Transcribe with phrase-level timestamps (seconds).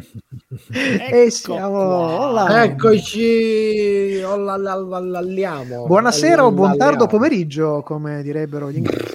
[1.10, 2.64] e siamo là.
[2.64, 5.86] Eccoci, ollalliamo.
[5.86, 9.14] Buonasera o buon tardo pomeriggio, come direbbero gli inglesi.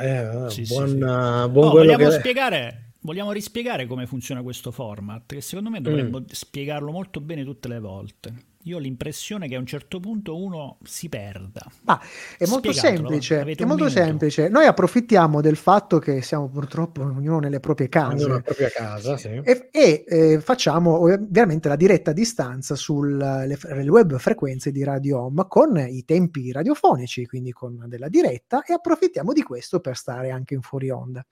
[0.00, 0.94] Eh, Sì, sì, buon, sì.
[0.94, 2.10] uh, buon Oh, quello vogliamo, che...
[2.10, 5.34] spiegare, vogliamo rispiegare come funziona questo format?
[5.34, 6.24] Che secondo me dovremmo Mm.
[6.28, 8.34] spiegarlo molto bene tutte le volte.
[8.64, 11.64] Io ho l'impressione che a un certo punto uno si perda.
[11.82, 12.00] Ma
[12.38, 13.88] è molto Spiegatelo, semplice, è molto minuto.
[13.88, 14.48] semplice.
[14.48, 18.24] Noi approfittiamo del fatto che siamo purtroppo ognuno nelle proprie case.
[18.24, 19.28] Alla propria casa, sì.
[19.42, 23.58] e, e, eh, facciamo ovviamente la diretta a distanza sulle
[23.88, 29.32] web frequenze di Radio Home con i tempi radiofonici, quindi con della diretta, e approfittiamo
[29.32, 31.24] di questo per stare anche in fuori onda.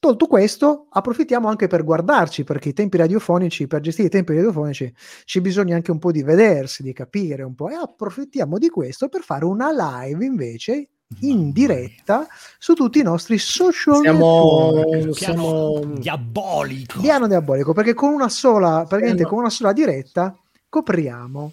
[0.00, 4.90] Tolto questo, approfittiamo anche per guardarci, perché i tempi radiofonici, per gestire i tempi radiofonici,
[5.26, 9.10] ci bisogna anche un po' di vedersi, di capire un po', e approfittiamo di questo
[9.10, 10.88] per fare una live invece
[11.20, 12.26] in diretta
[12.58, 15.16] su tutti i nostri social Siamo, network.
[15.18, 15.80] siamo...
[15.98, 16.98] diabolico.
[16.98, 19.28] Piano diabolico, perché con una sola, praticamente no.
[19.28, 20.34] con una sola diretta
[20.66, 21.52] copriamo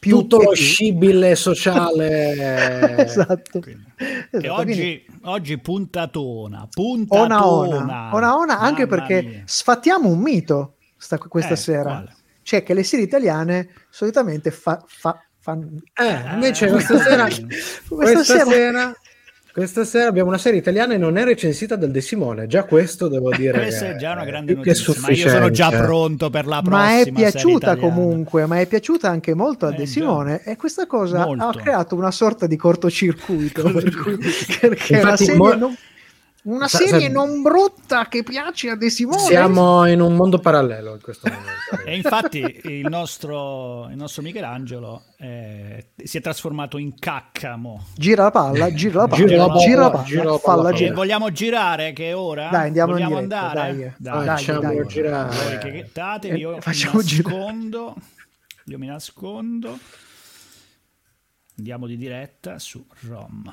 [0.00, 0.56] più tutto lo più.
[0.62, 2.96] scibile sociale.
[3.04, 3.60] esatto.
[3.60, 7.46] Quindi- Esatto, E quindi oggi, oggi puntatona, puntatona.
[7.46, 9.42] ona ona, ona ona, anche perché mia.
[9.44, 11.82] sfatiamo un mito sta- questa Eh, sera.
[11.82, 12.14] quale?
[12.42, 17.94] Cioè che le serie italiane solitamente fa, fa- fan- Eh, invece Eh, questa sera, questa
[17.94, 18.94] questa sera- sera,
[19.60, 22.46] questa sera abbiamo una serie italiana e non è recensita dal De Simone.
[22.46, 26.30] Già questo devo dire Questa è già una grande notizia, ma io sono già pronto
[26.30, 29.84] per la prossima ma è piaciuta comunque, ma è piaciuta anche molto a Eh, De
[29.84, 29.90] già.
[29.90, 31.44] Simone e questa cosa Molto.
[31.44, 34.16] ha creato una sorta di cortocircuito per cui-
[34.60, 35.76] perché Infatti, serie, mo- non,
[36.44, 40.38] una Sa- serie sa- non brutta che piace a De Simone Siamo in un mondo
[40.38, 41.48] parallelo in questo momento.
[41.90, 47.86] E infatti il nostro, il nostro Michelangelo eh, si è trasformato in caccamo.
[47.94, 50.92] gira la palla, gira la palla, Gira la gira la palla, gira la.
[50.92, 52.48] E vogliamo girare che è ora?
[52.50, 53.76] Dai, andiamo in vogliamo diretta, andare?
[53.76, 53.92] dai.
[53.98, 54.86] Dai, Facciamo dai, dai.
[54.88, 55.58] girare.
[55.58, 57.34] Che- datevi, io Eh, mi facciamo girare.
[57.36, 57.96] nascondo.
[58.64, 59.78] Io mi nascondo.
[61.58, 63.52] Andiamo di diretta su Rom.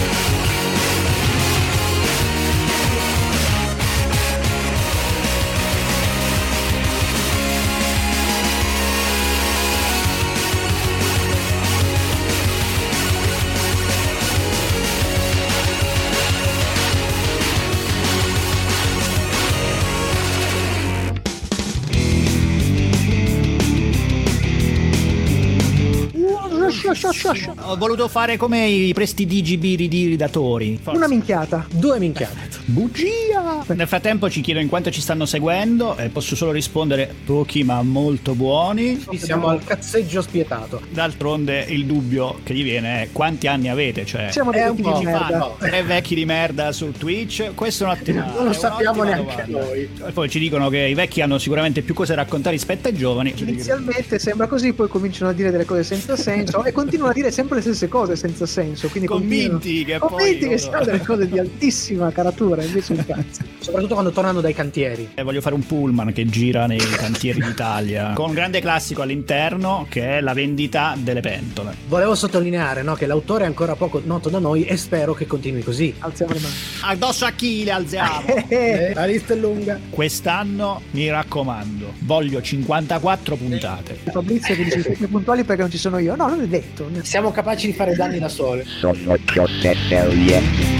[27.65, 30.79] Ho voluto fare come i prestidigi biridatori.
[30.85, 31.65] Una minchiata.
[31.69, 32.50] Due minchiate.
[32.71, 33.65] Bugia!
[33.67, 37.81] Nel frattempo ci chiedo in quanto ci stanno seguendo e posso solo rispondere pochi ma
[37.81, 39.03] molto buoni.
[39.15, 40.81] Siamo al cazzeggio spietato.
[40.89, 45.03] D'altronde il dubbio che gli viene è quanti anni avete, cioè Siamo dei vecchi di
[45.05, 45.53] merda.
[45.59, 47.53] tre vecchi di merda su Twitch?
[47.55, 48.25] Questo è un attimo.
[48.33, 49.89] Non lo sappiamo neanche noi.
[50.07, 52.93] E poi ci dicono che i vecchi hanno sicuramente più cose da raccontare rispetto ai
[52.95, 53.33] giovani.
[53.35, 57.31] Inizialmente sembra così, poi cominciano a dire delle cose senza senso e continuano a dire
[57.31, 58.87] sempre le stesse cose senza senso.
[58.87, 63.05] Quindi Convinti che poi convinti che loro- siano delle cose di altissima caratura, invece un
[63.05, 63.41] cazzo.
[63.59, 65.11] Soprattutto quando tornano dai cantieri.
[65.13, 69.85] E voglio fare un pullman che gira nei cantieri d'Italia con un grande classico all'interno
[69.89, 71.75] che è la vendita delle pentole.
[71.87, 75.63] Volevo sottolineare no, che l'autore è ancora poco noto da noi e spero che continui
[75.63, 75.93] così.
[75.99, 76.53] Alziamo le mani.
[76.81, 78.19] Addosso a chi le alziamo?
[78.51, 79.79] Eh, la lista è lunga.
[79.89, 83.97] Quest'anno mi raccomando, voglio 54 puntate.
[84.11, 86.15] Fabrizio che dice siete puntuali perché non ci sono io.
[86.15, 86.89] No, non è detto.
[87.01, 88.65] Siamo capaci di fare danni da sole.
[88.65, 90.70] Sono cose serie.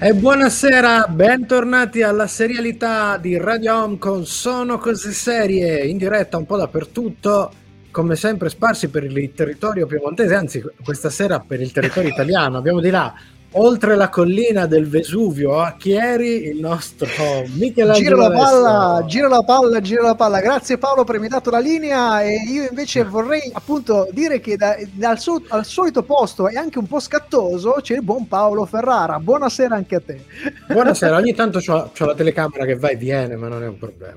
[0.00, 6.46] E buonasera, bentornati alla serialità di Radio Home con Sono Cose Serie, in diretta un
[6.46, 7.50] po' dappertutto,
[7.90, 12.58] come sempre sparsi per il territorio piemontese, anzi questa sera per il territorio italiano.
[12.58, 13.12] Abbiamo di là,
[13.52, 17.08] oltre la collina del Vesuvio a Chieri, il nostro
[17.54, 20.40] Michelangelo Gira la palla, gira la palla, gira la palla.
[20.40, 24.76] Grazie Paolo per avermi dato la linea e io invece vorrei appunto dire che da-
[24.92, 29.18] dal suo- al solito posto e anche un po' scattoso c'è il buon Paolo Ferrara.
[29.18, 30.24] Buonasera anche a te.
[30.68, 33.78] Buonasera, ogni tanto c'ho, c'ho la telecamera che va e viene, ma non è un
[33.78, 34.16] problema.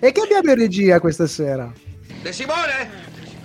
[0.00, 1.72] E che abbiamo in regia questa sera?
[2.20, 2.90] De Simone?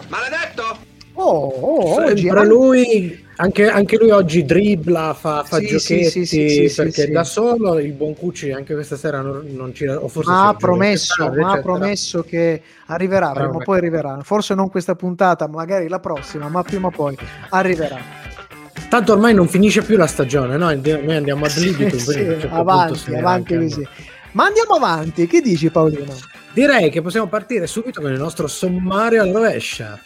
[0.09, 0.91] Maledetto?
[1.15, 6.47] Oh, oh, oggi Sempre lui, anche, anche lui oggi dribbla, fa, fa Sì, giochetti sì,
[6.49, 10.31] sì, perché da solo il buon Cucci anche questa sera non, non ci o forse
[10.31, 14.19] ma ha promesso, ma ha promesso che arriverà, prima o poi arriverà.
[14.23, 17.15] Forse non questa puntata, magari la prossima, ma prima o poi
[17.49, 17.97] arriverà.
[18.89, 20.71] Tanto ormai non finisce più la stagione, no?
[20.71, 23.87] Noi andiamo ad libitum, Sì, certo avanti, avanti anche- così.
[24.31, 26.13] Ma andiamo avanti, che dici Paolino?
[26.53, 29.99] Direi che possiamo partire subito con il nostro sommario alla rovescia.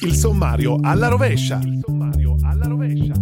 [0.00, 1.58] Il sommario alla rovescia.
[1.64, 3.14] Il sommario alla rovescia.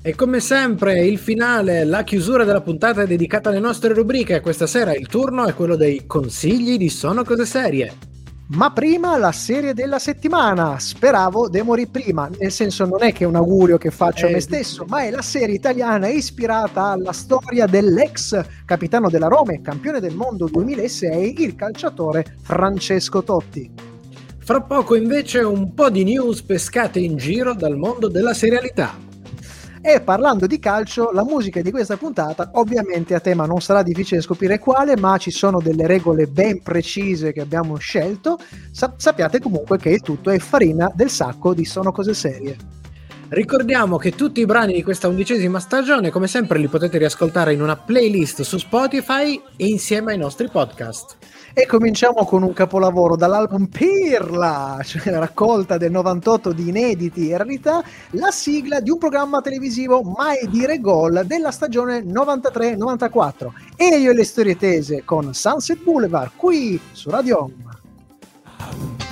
[0.00, 4.40] E come sempre il finale, la chiusura della puntata è dedicata alle nostre rubriche.
[4.40, 8.07] Questa sera il turno è quello dei consigli di Sono Cose Serie.
[8.50, 10.78] Ma prima la serie della settimana.
[10.78, 14.30] Speravo de morì prima, nel senso non è che è un augurio che faccio a
[14.30, 19.52] Eh, me stesso, ma è la serie italiana ispirata alla storia dell'ex capitano della Roma
[19.52, 23.70] e campione del mondo 2006, il calciatore Francesco Totti.
[24.38, 29.07] Fra poco invece un po' di news pescate in giro dal mondo della serialità.
[29.90, 34.20] E parlando di calcio, la musica di questa puntata ovviamente a tema non sarà difficile
[34.20, 38.38] scoprire quale, ma ci sono delle regole ben precise che abbiamo scelto.
[38.70, 42.77] Sa- sappiate comunque che il tutto è farina del sacco di Sono Cose Serie.
[43.30, 47.60] Ricordiamo che tutti i brani di questa undicesima stagione, come sempre, li potete riascoltare in
[47.60, 51.18] una playlist su Spotify e insieme ai nostri podcast.
[51.52, 57.36] E cominciamo con un capolavoro dall'album Pirla, cioè la raccolta del 98 di inediti e
[57.36, 63.50] rarità, la sigla di un programma televisivo mai dire gol della stagione 93-94.
[63.76, 69.07] E io e le storie tese con Sunset Boulevard qui su Radio Home.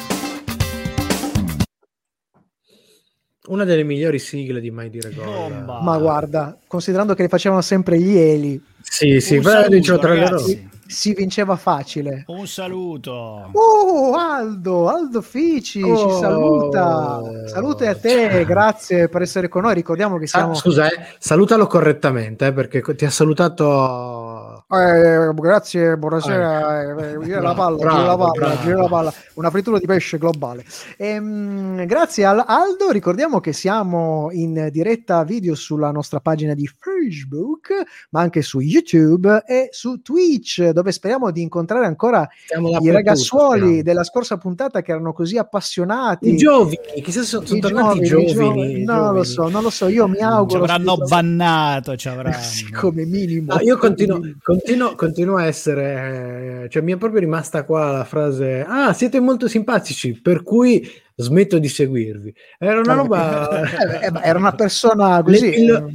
[3.48, 5.64] Una delle migliori sigle di Mai Dire Gol.
[5.82, 10.24] Ma guarda, considerando che le facevano sempre gli Eli, Sì, sì, saluto, tra loro.
[10.30, 10.68] ragazzi.
[10.86, 12.22] si vinceva facile.
[12.28, 13.50] Un saluto.
[13.52, 15.96] Oh, Aldo, Aldo Fici Oh.
[16.12, 17.20] ci saluta.
[17.46, 19.74] Salute a te, grazie per essere con noi.
[19.74, 20.54] Ricordiamo che Sa- siamo.
[20.54, 24.25] Scusa, eh, salutalo correttamente eh, perché ti ha salutato.
[24.68, 27.12] Eh, grazie, buonasera.
[27.12, 28.62] eh, gira la palla, Bravo, gira la palla, bravo.
[28.62, 29.12] gira la palla.
[29.34, 30.64] Una frittura di pesce globale.
[30.96, 32.90] Ehm, grazie al Aldo.
[32.90, 37.72] Ricordiamo che siamo in diretta video sulla nostra pagina di Facebook,
[38.10, 43.58] ma anche su YouTube e su Twitch, dove speriamo di incontrare ancora Siamo i ragazzuoli
[43.60, 43.82] speriamo.
[43.82, 46.28] della scorsa puntata che erano così appassionati.
[46.34, 48.84] I giovani, chissà se sono, sono I tornati i giovani, giovani.
[48.84, 49.88] No, lo so, non lo so.
[49.88, 50.58] Io mi Ci auguro.
[50.60, 52.36] avranno sì, bannato, ci avranno.
[52.42, 53.54] sì, come minimo.
[53.54, 54.20] No, io continuo.
[54.42, 59.20] Continuo, continuo a essere, eh, cioè mi è proprio rimasta qua la frase, ah siete
[59.20, 62.34] molto simpatici, per cui smetto di seguirvi.
[62.58, 63.60] Era una roba...
[64.00, 65.50] Eh, era una persona Le così.
[65.50, 65.90] pillo-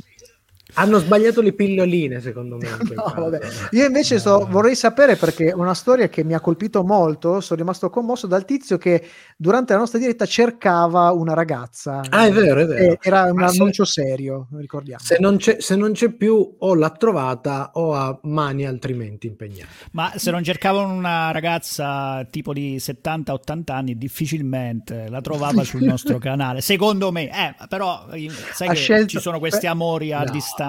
[0.74, 2.68] Hanno sbagliato le pilloline, secondo me.
[2.68, 3.30] in No.
[3.72, 7.42] Io invece sto- vorrei sapere perché è una storia che mi ha colpito molto.
[7.42, 9.04] Sono rimasto commosso dal tizio che
[9.36, 12.02] durante la nostra diretta cercava una ragazza.
[12.10, 12.94] Ah, è vero, è vero.
[12.94, 15.02] Eh, Era un Ma se- annuncio serio, ricordiamo.
[15.04, 19.68] Se non, c'è, se non c'è più, o l'ha trovata o ha mani altrimenti impegnate.
[19.92, 26.18] Ma se non cercavano una ragazza tipo di 70-80 anni, difficilmente la trovava sul nostro
[26.20, 26.62] canale.
[26.62, 30.32] Secondo me, eh, però eh, sai Ha che scelto- ci sono questi amori a No.
[30.32, 30.60] distanza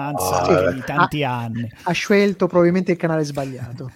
[0.69, 0.73] Sì.
[0.75, 1.69] di tanti Ah, anni.
[1.83, 3.91] Ha scelto probabilmente il canale sbagliato.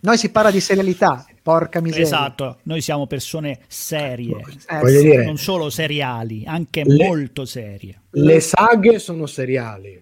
[0.00, 2.04] Noi si parla di serialità, porca miseria.
[2.04, 4.36] Esatto, noi siamo persone serie,
[4.68, 5.02] Eh, sì.
[5.02, 8.02] dire, non solo seriali, anche Le- molto serie.
[8.10, 10.00] le saghe sono seriali.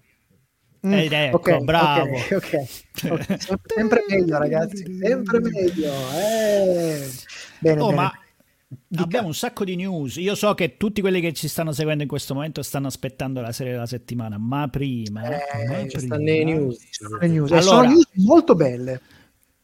[0.85, 2.15] Mm, Ed ecco, bravo.
[2.15, 2.53] ok, ok.
[3.11, 3.37] Ok, Sempre,
[3.75, 4.97] sempre meglio, ragazzi.
[5.01, 5.91] Sempre meglio.
[6.15, 7.09] Eh.
[7.59, 7.95] Bene, Oh, bene.
[7.95, 8.11] ma
[8.69, 9.03] Dica.
[9.03, 10.17] abbiamo un sacco di news.
[10.17, 13.53] Io so che tutti quelli che ci stanno seguendo in questo momento stanno aspettando la
[13.53, 16.77] serie della settimana, ma prima, Eh, ma ci prima- stanno nei news.
[16.91, 17.51] Sono le news.
[17.51, 19.01] E sono Allora- news molto belle.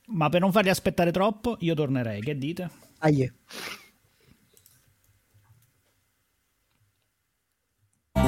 [0.08, 2.22] ma per non farli aspettare troppo, io tornerei.
[2.22, 2.70] Che dite?
[3.00, 3.34] Aie.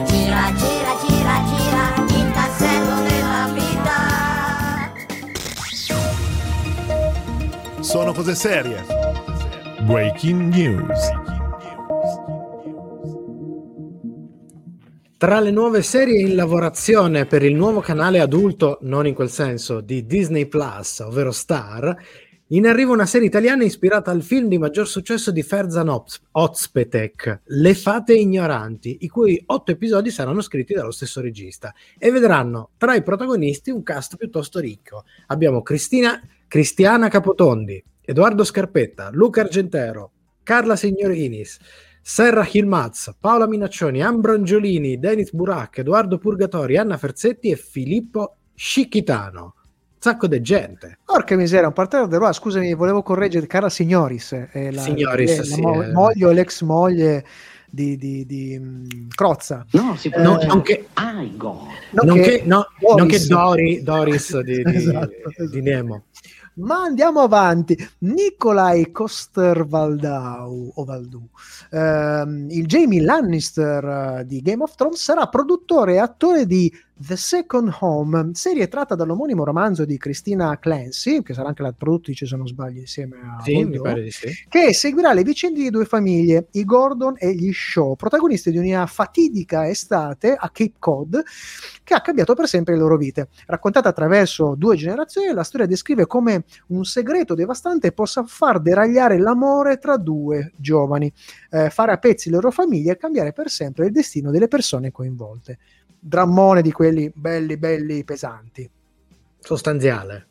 [0.08, 1.84] Gira, gira, gira, gira,
[2.18, 3.98] il tassello della vita.
[7.82, 9.15] Sono cose serie.
[9.86, 11.12] Breaking news.
[15.16, 19.82] Tra le nuove serie in lavorazione per il nuovo canale adulto, non in quel senso,
[19.82, 21.96] di Disney Plus, ovvero Star,
[22.48, 27.42] in arrivo una serie italiana ispirata al film di maggior successo di Ferzan Oz- Ozpetek,
[27.44, 32.96] Le fate ignoranti, i cui otto episodi saranno scritti dallo stesso regista e vedranno tra
[32.96, 35.06] i protagonisti un cast piuttosto ricco.
[35.28, 40.12] Abbiamo Cristina, Cristiana Capotondi, Edoardo Scarpetta, Luca Argentero,
[40.44, 41.58] Carla Signorinis,
[42.02, 49.56] Serra Hilmaz, Paola Minaccioni, Ambrangiolini, Denis Burak, Edoardo Purgatori, Anna Ferzetti e Filippo Scicchitano.
[49.98, 51.00] Sacco di gente.
[51.04, 55.44] Porca miseria, un partner del Roi, scusami, volevo correggere Cara Signoris, è la, Signoris, la
[55.44, 55.92] sì, mo- eh.
[55.92, 57.26] moglie o l'ex moglie
[57.72, 59.66] di, di, di, mm, Crozza.
[59.72, 62.98] No, si può Non- Eh, nonché, Nonché nonché- no, Doris.
[62.98, 65.10] nonché Dori- Doris di, di- Esatto,
[65.50, 66.04] di Nemo.
[66.58, 67.76] Ma andiamo avanti.
[68.00, 71.28] Nikolai Coster-Waldau, o Valdau,
[71.72, 73.84] ehm, il Jamie Lannister
[74.20, 78.96] eh, di Game of Thrones, sarà produttore e attore di The Second Home, serie tratta
[78.96, 83.44] dall'omonimo romanzo di Christina Clancy, che sarà anche la produttrice se non sbaglio insieme a
[83.44, 84.30] Sì, mi pare di sì.
[84.48, 88.86] che seguirà le vicende di due famiglie, i Gordon e gli Shaw, protagonisti di una
[88.86, 91.22] fatidica estate a Cape Cod
[91.84, 93.28] che ha cambiato per sempre le loro vite.
[93.46, 99.80] Raccontata attraverso due generazioni, la storia descrive come un segreto devastante possa far deragliare l'amore
[99.80, 101.12] tra due giovani,
[101.50, 104.92] eh, fare a pezzi le loro famiglie e cambiare per sempre il destino delle persone
[104.92, 105.58] coinvolte.
[106.08, 108.70] Drammone di quelli belli, belli, pesanti.
[109.40, 110.28] sostanziale.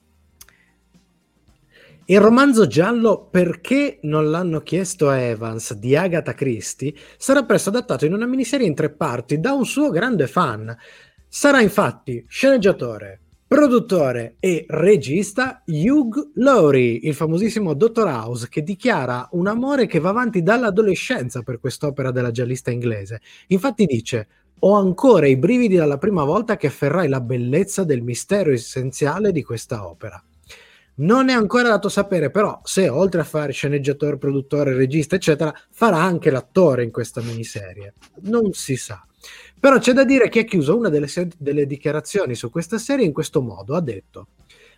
[2.04, 8.06] Il romanzo giallo Perché non l'hanno chiesto a Evans di Agatha Christie sarà presto adattato
[8.06, 10.76] in una miniserie in tre parti da un suo grande fan.
[11.26, 19.48] Sarà infatti sceneggiatore, produttore e regista Hugh Laurie, il famosissimo Dottor House, che dichiara un
[19.48, 23.20] amore che va avanti dall'adolescenza per quest'opera della giallista inglese.
[23.48, 24.28] Infatti dice
[24.60, 29.42] ho ancora i brividi dalla prima volta che afferrai la bellezza del mistero essenziale di
[29.42, 30.22] questa opera.
[30.96, 35.98] Non è ancora dato sapere, però, se oltre a fare sceneggiatore, produttore, regista, eccetera, farà
[35.98, 37.94] anche l'attore in questa miniserie.
[38.22, 39.04] Non si sa.
[39.58, 43.04] Però c'è da dire che ha chiuso una delle, se- delle dichiarazioni su questa serie
[43.04, 43.74] in questo modo.
[43.74, 44.28] Ha detto: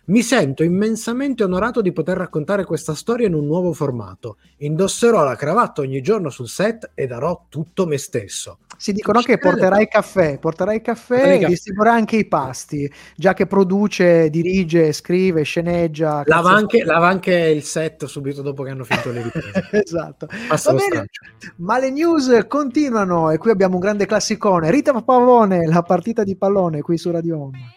[0.07, 4.37] Mi sento immensamente onorato di poter raccontare questa storia in un nuovo formato.
[4.59, 8.59] Indosserò la cravatta ogni giorno sul set e darò tutto me stesso.
[8.77, 11.47] Si dicono che porterai caffè, porterai caffè e caffè.
[11.49, 16.21] distribuirà anche i pasti, già che produce, dirige, scrive, sceneggia.
[16.23, 19.67] Lava anche, lava anche il set subito dopo che hanno finito le riprese.
[19.71, 20.27] esatto.
[20.47, 21.21] Passa Va bene, straccio.
[21.57, 24.71] ma le news continuano e qui abbiamo un grande classicone.
[24.71, 27.75] Rita Pavone, la partita di pallone qui su Radio Home.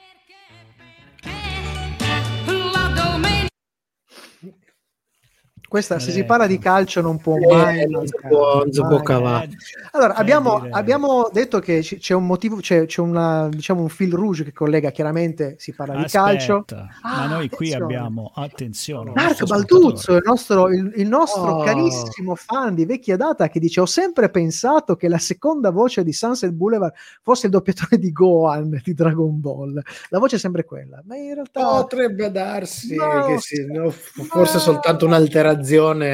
[5.70, 7.82] Questa, se si parla di calcio, non può mai.
[7.82, 9.02] Eh, non si può- non si può mai.
[9.04, 9.44] cavare.
[9.44, 10.72] Eh, Allora, abbiamo, direi.
[10.72, 14.52] abbiamo detto che c- c'è un motivo, c'è, c'è una, diciamo un fil rouge che
[14.52, 16.56] collega chiaramente, si parla di calcio.
[16.56, 17.84] Aspetta, ma Ah, noi qui attenzione.
[17.84, 21.62] abbiamo, attenzione, Marco Baltuzzo, il nostro, il, il nostro Oh.
[21.62, 26.12] carissimo fan di vecchia data, che dice: Ho sempre pensato che la seconda voce di
[26.12, 29.80] Sunset Boulevard fosse il doppiatore di Gohan di Dragon Ball.
[30.08, 34.54] La voce è sempre quella, ma in realtà Potrebbe darsi No, che sì, no, forse
[34.54, 34.58] No.
[34.58, 35.58] soltanto un'alterazione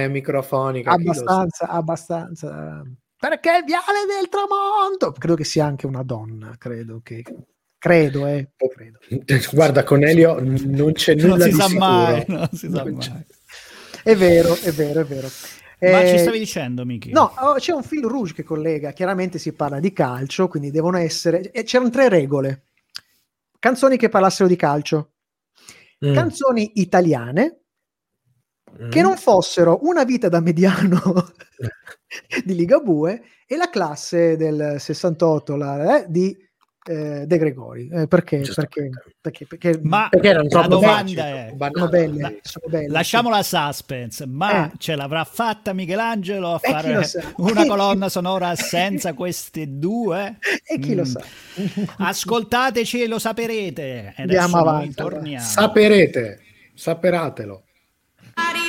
[0.08, 0.96] microfonica.
[0.96, 1.20] lo sa.
[1.20, 2.82] abbastanza, abbastanza.
[3.18, 5.12] Perché il viale del tramonto?
[5.12, 7.22] Credo che sia anche una donna, credo che.
[7.78, 8.50] Credo, eh.
[8.56, 8.98] Credo.
[9.52, 11.86] Guarda, con Elio non c'è Non nulla si di sa sicuro.
[11.86, 13.24] mai, non si sa Non mai.
[14.02, 15.28] È vero, è vero, è vero.
[15.78, 17.10] Ma Eh, ci stavi dicendo, Miki?
[17.12, 20.96] No, oh, c'è un fil rouge che collega, chiaramente si parla di calcio, quindi devono
[20.96, 21.50] essere...
[21.50, 22.62] e c'erano tre regole.
[23.58, 25.10] Canzoni che parlassero di calcio,
[26.04, 26.12] Mm.
[26.12, 27.60] canzoni italiane
[28.82, 28.90] Mm.
[28.90, 31.00] che non fossero una vita da mediano
[32.44, 36.36] di Ligabue e la classe del 68 la, eh, di
[36.88, 37.88] eh, De Gregori.
[37.92, 38.42] Eh, perché?
[38.54, 38.90] Perché,
[39.20, 42.88] perché, perché Ma Perché erano la domanda facili, è, sono belle, La- sono belle.
[42.88, 44.72] lasciamo la suspense, ma Eh.
[44.78, 47.02] ce l'avrà fatta Michelangelo a fare lo
[47.38, 50.38] una E colonna sonora senza queste due?
[50.64, 51.04] E chi lo Mm.
[51.06, 51.20] sa?
[51.98, 54.14] Ascoltateci e lo saprete.
[54.16, 55.44] E Andiamo avanti, torniamo.
[55.44, 56.40] Saperete,
[56.74, 57.64] saperatelo.
[58.36, 58.65] Ritornerò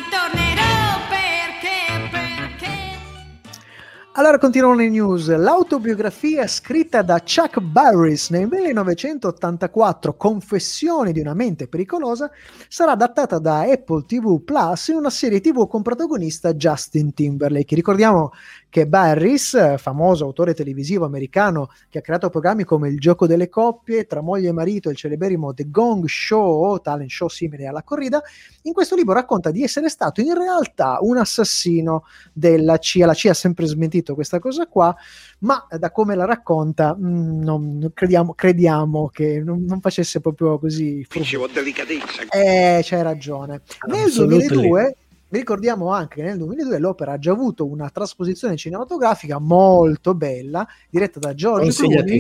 [4.18, 5.28] Allora continuano le news.
[5.28, 12.32] L'autobiografia scritta da Chuck Barris nel 1984, Confessioni di una mente pericolosa,
[12.68, 17.76] sarà adattata da Apple TV Plus in una serie TV con protagonista Justin Timberlake.
[17.76, 18.32] Ricordiamo
[18.70, 24.06] che Barris, famoso autore televisivo americano che ha creato programmi come Il gioco delle coppie,
[24.06, 28.22] Tra moglie e marito, il celeberrimo The Gong Show, talent show simile alla corrida,
[28.64, 33.06] in questo libro racconta di essere stato in realtà un assassino della CIA.
[33.06, 34.96] La CIA ha sempre smentito questa cosa qua,
[35.40, 41.06] ma da come la racconta, mh, non, crediamo, crediamo che non, non facesse proprio così.
[41.08, 41.48] furbo.
[41.48, 42.24] delicatezza.
[42.30, 43.62] Eh, c'hai ragione.
[43.88, 44.48] Nel Absolutely.
[44.48, 50.14] 2002, vi ricordiamo anche che nel 2002 l'opera ha già avuto una trasposizione cinematografica molto
[50.14, 52.20] bella, diretta da George Clooney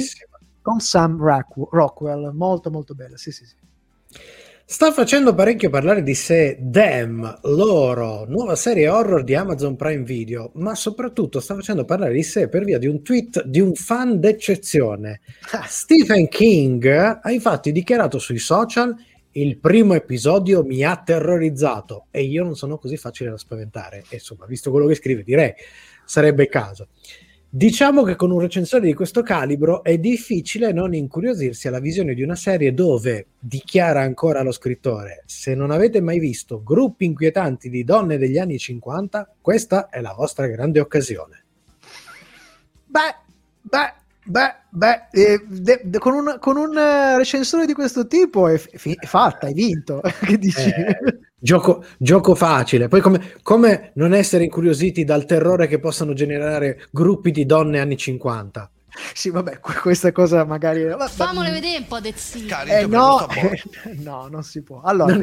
[0.61, 3.17] con Sam Rockwell, molto molto bella.
[3.17, 3.55] Sì, sì, sì.
[4.69, 10.51] Sta facendo parecchio parlare di sé Them, loro, nuova serie horror di Amazon Prime Video,
[10.55, 14.19] ma soprattutto sta facendo parlare di sé per via di un tweet di un fan
[14.19, 15.21] d'eccezione.
[15.67, 18.93] Stephen King ha infatti dichiarato sui social
[19.38, 24.03] il primo episodio mi ha terrorizzato e io non sono così facile da spaventare.
[24.10, 25.53] E insomma, visto quello che scrive, direi
[26.03, 26.88] sarebbe caso.
[27.50, 32.24] Diciamo che con un recensore di questo calibro è difficile non incuriosirsi alla visione di
[32.24, 37.84] una serie dove, dichiara ancora lo scrittore, se non avete mai visto gruppi inquietanti di
[37.84, 41.44] donne degli anni 50, questa è la vostra grande occasione.
[42.86, 43.15] Beh,
[43.62, 43.94] beh,
[44.27, 48.57] beh, beh, eh, de- de- con, un, con un eh, recensore di questo tipo è,
[48.57, 50.01] fi- è fatta, hai vinto.
[50.25, 50.69] che dici?
[50.69, 50.98] Eh,
[51.38, 52.88] gioco, gioco facile.
[52.88, 57.98] Poi come, come non essere incuriositi dal terrore che possano generare gruppi di donne anni
[57.98, 58.69] 50?
[59.13, 60.83] Sì, vabbè, que- questa cosa magari...
[60.85, 62.47] vabbè, Fammole vedere un po' de zio.
[62.65, 63.25] Eh, no,
[63.99, 64.81] no, non si può.
[64.81, 65.17] Allora,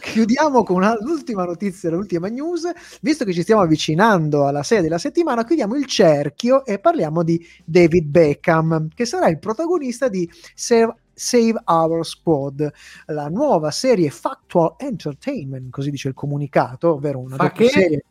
[0.00, 2.70] chiudiamo con una- l'ultima notizia, l'ultima news.
[3.00, 7.44] Visto che ci stiamo avvicinando alla serie della settimana, chiudiamo il cerchio e parliamo di
[7.64, 12.72] David Beckham, che sarà il protagonista di Save, Save Our Squad,
[13.06, 18.04] la nuova serie Factual Entertainment, così dice il comunicato, ovvero una Fa docuserie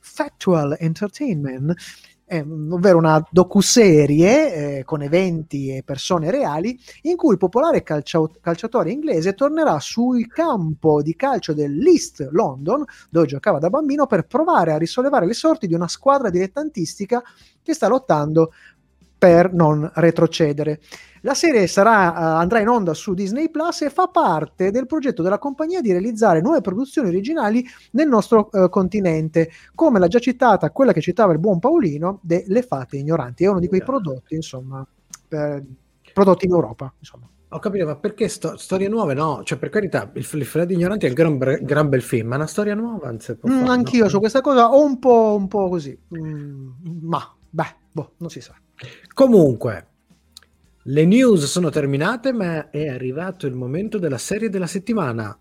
[0.00, 1.74] Factual Entertainment
[2.26, 8.28] ehm, ovvero una docuserie eh, con eventi e persone reali in cui il popolare calcia-
[8.40, 14.72] calciatore inglese tornerà sul campo di calcio dell'East London, dove giocava da bambino, per provare
[14.72, 17.22] a risollevare le sorti di una squadra dilettantistica
[17.62, 18.52] che sta lottando
[19.24, 20.80] per non retrocedere.
[21.22, 25.22] La serie sarà, eh, andrà in onda su Disney Plus e fa parte del progetto
[25.22, 30.70] della compagnia di realizzare nuove produzioni originali nel nostro eh, continente, come la già citata,
[30.70, 33.44] quella che citava il buon Paolino, delle fate ignoranti.
[33.44, 34.86] È uno di quei prodotti, insomma,
[35.26, 35.64] per-
[36.12, 36.92] prodotti in Europa.
[36.98, 37.26] Insomma.
[37.48, 39.14] Ho capito, ma perché sto- storie nuove?
[39.14, 42.28] No, cioè per carità, il, il Freddy Ignoranti è un gran, bre- gran bel film,
[42.28, 44.08] ma una storia nuova non si può Mm, fare, anch'io no?
[44.10, 46.68] su questa cosa ho un po', un po' così, Mm,
[47.02, 48.54] ma beh, boh, non si sa.
[49.12, 49.86] Comunque,
[50.84, 55.38] le news sono terminate, ma è arrivato il momento della serie della settimana.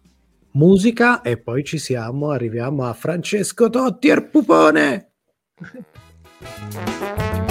[0.51, 5.11] Musica e poi ci siamo, arriviamo a Francesco Totti il pupone.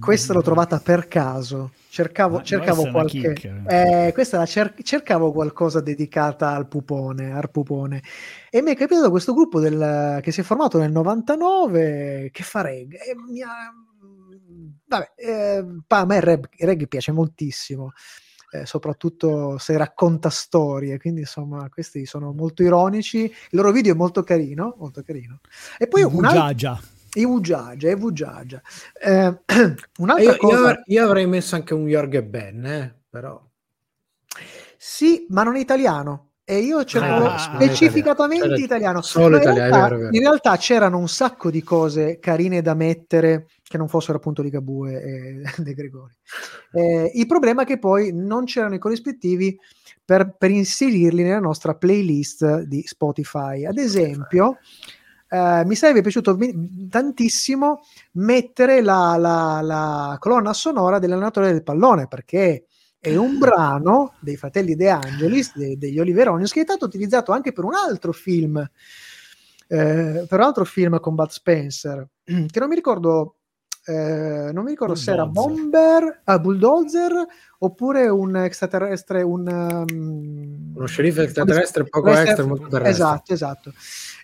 [0.00, 1.72] Questa l'ho trovata per caso.
[1.90, 3.18] Cercavo, cercavo qualche.
[4.06, 8.02] eh, questa la cer- cercavo qualcosa dedicata al pupone, al pupone.
[8.50, 12.62] E mi è capitato questo gruppo del- che si è formato nel 99 che fa
[12.62, 13.00] reggae.
[13.30, 13.72] Mi ha-
[14.86, 17.92] Vabbè, eh, a me il reggae piace moltissimo.
[18.50, 23.96] Eh, soprattutto se racconta storie, quindi insomma questi sono molto ironici, il loro video è
[23.96, 25.40] molto carino, molto carino.
[25.76, 26.80] E poi un altro, Giagia.
[27.14, 28.62] i Wujaja, i Wujaja.
[29.00, 29.38] Eh,
[29.98, 33.42] un'altra Io, cosa, avrei- io avrei messo anche un Jorg e Ben, eh, però.
[34.76, 36.27] sì, ma non è italiano.
[36.50, 39.02] E io cercavo Ah, specificatamente C'era- italiano.
[39.02, 40.16] solo in, italiano, realtà, vero, vero.
[40.16, 44.48] in realtà c'erano un sacco di cose carine da mettere che non fossero appunto di
[44.48, 46.14] Gabue e De Gregori.
[46.72, 49.58] Eh, il problema è che poi non c'erano i corrispettivi
[50.02, 53.66] per, per inserirli nella nostra playlist di Spotify.
[53.66, 54.56] Ad esempio,
[55.28, 56.38] eh, mi sarebbe piaciuto
[56.88, 57.80] tantissimo
[58.12, 62.64] mettere la, la- la colonna sonora dell'allenatore del pallone perché
[63.00, 67.52] è un brano dei fratelli De Angelis, de- degli Oliveronius, che è stato utilizzato anche
[67.52, 72.74] per un altro film, eh, per un altro film con Bud Spencer, che non mi
[72.74, 73.36] ricordo,
[73.84, 75.26] eh, non mi ricordo se era.
[75.26, 77.12] Bomber, ah, Bulldozer,
[77.58, 79.46] oppure un extraterrestre, un...
[79.46, 82.90] um, Uno sceriffo extraterrestre, poco extra- extra, molto terrestre.
[82.90, 83.72] Esatto, esatto.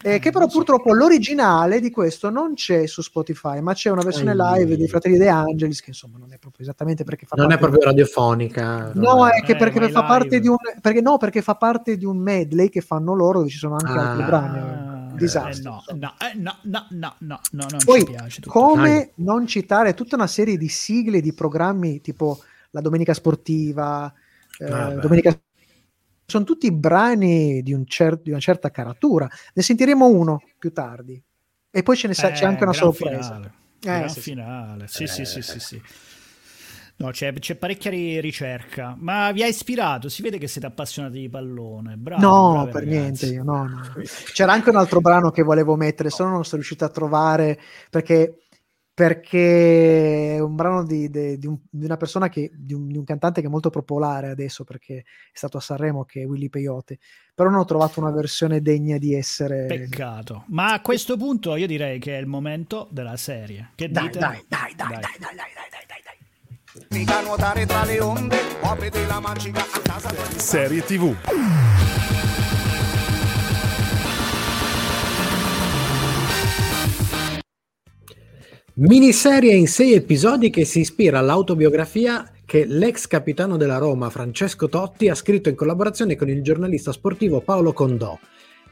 [0.07, 4.35] Eh, che però purtroppo l'originale di questo non c'è su Spotify, ma c'è una versione
[4.35, 7.59] live dei fratelli De Angelis, che insomma non è proprio esattamente perché fa Non è
[7.59, 8.93] parte proprio radiofonica.
[8.95, 10.41] No, è che Eh, perché i fa parte live.
[10.41, 13.59] di un perché no, perché fa parte di un medley che fanno loro dove ci
[13.59, 14.11] sono anche Ah.
[14.11, 14.59] altri brani.
[14.59, 15.83] Ah, Un disastro.
[15.89, 18.59] eh, no, no, eh, no, no, no, no, no, non Poi, ci piace tutto.
[18.59, 19.25] come Dai.
[19.27, 22.41] non citare tutta una serie di sigle di programmi tipo
[22.73, 24.13] la Domenica Sportiva,
[24.59, 24.91] eh, Ah.
[24.95, 25.39] Domenica
[26.27, 29.29] sono tutti brani di, un cer- di una certa caratura.
[29.55, 31.23] Ne sentiremo uno più tardi.
[31.71, 33.35] E poi ce ne sa- c'è Eh, anche una gran sorpresa.
[33.35, 33.53] Finale.
[34.05, 34.21] Eh, sì, sì.
[34.21, 34.87] finale.
[34.89, 35.83] Sì, sì, sì, sì, sì.
[36.97, 41.19] No, c'è, c'è parecchia ri- ricerca, ma vi ha ispirato, si vede che siete appassionati
[41.19, 41.97] di pallone.
[41.97, 42.87] Bravo, No, per ragazzi.
[42.87, 43.81] niente, io, no, no.
[44.33, 47.59] C'era anche un altro brano che volevo mettere, solo non sono riuscito a trovare
[47.91, 48.44] perché,
[48.95, 52.97] perché è un brano di, de- di un- di una persona che, di un, di
[52.97, 56.49] un cantante che è molto popolare adesso perché è stato a Sanremo, che è Willy
[56.49, 56.99] Peyote,
[57.35, 59.67] però non ho trovato una versione degna di essere...
[59.67, 60.45] Peccato.
[60.49, 63.71] Ma a questo punto io direi che è il momento della serie.
[63.75, 64.19] Che Dai, dite?
[64.21, 66.99] dai, dai, dai, dai, dai, dai, dai, dai, dai, dai.
[66.99, 70.11] Mica nuotare tra le onde, apriti la magica a casa.
[70.39, 71.15] Serie TV.
[78.77, 85.09] Miniserie in sei episodi che si ispira all'autobiografia che l'ex capitano della Roma Francesco Totti
[85.09, 88.19] ha scritto in collaborazione con il giornalista sportivo Paolo Condò.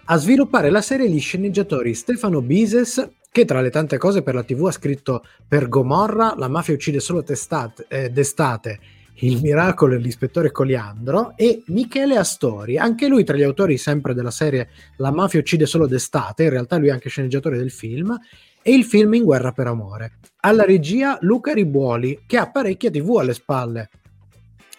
[0.07, 4.43] A sviluppare la serie gli sceneggiatori Stefano Bises, che tra le tante cose per la
[4.43, 8.81] TV ha scritto per Gomorra, La mafia uccide solo testate, eh, d'estate,
[9.21, 14.33] Il miracolo e l'ispettore Coliandro, e Michele Astori, anche lui tra gli autori sempre della
[14.33, 18.19] serie La mafia uccide solo d'estate, in realtà lui è anche sceneggiatore del film,
[18.63, 20.19] e il film In guerra per amore.
[20.41, 23.91] Alla regia Luca Ribuoli, che ha parecchia TV alle spalle.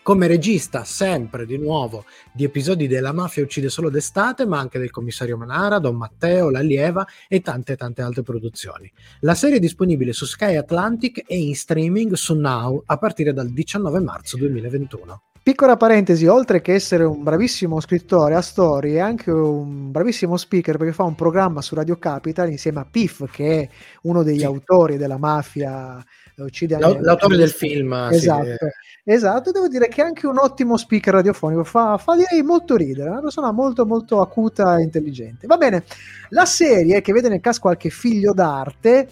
[0.01, 4.91] Come regista, sempre di nuovo, di episodi della mafia uccide solo d'estate, ma anche del
[4.91, 8.91] commissario Manara, Don Matteo, La Lieva e tante tante altre produzioni.
[9.21, 13.49] La serie è disponibile su Sky Atlantic e in streaming su Now a partire dal
[13.49, 15.21] 19 marzo 2021.
[15.43, 20.77] Piccola parentesi, oltre che essere un bravissimo scrittore a storie, è anche un bravissimo speaker
[20.77, 23.69] perché fa un programma su Radio Capital insieme a Piff, che è
[24.03, 24.45] uno degli Sì.
[24.45, 25.97] autori della mafia
[26.38, 28.58] eh, uccide L'au- L'autore del film, sì, Esatto, eh,
[29.03, 33.10] esatto, devo dire che è anche un ottimo speaker radiofonico, fa, fa direi molto ridere,
[33.10, 35.45] è una persona molto molto acuta e intelligente.
[35.45, 35.84] Va bene,
[36.29, 39.10] la serie che vede nel cast qualche figlio d'arte,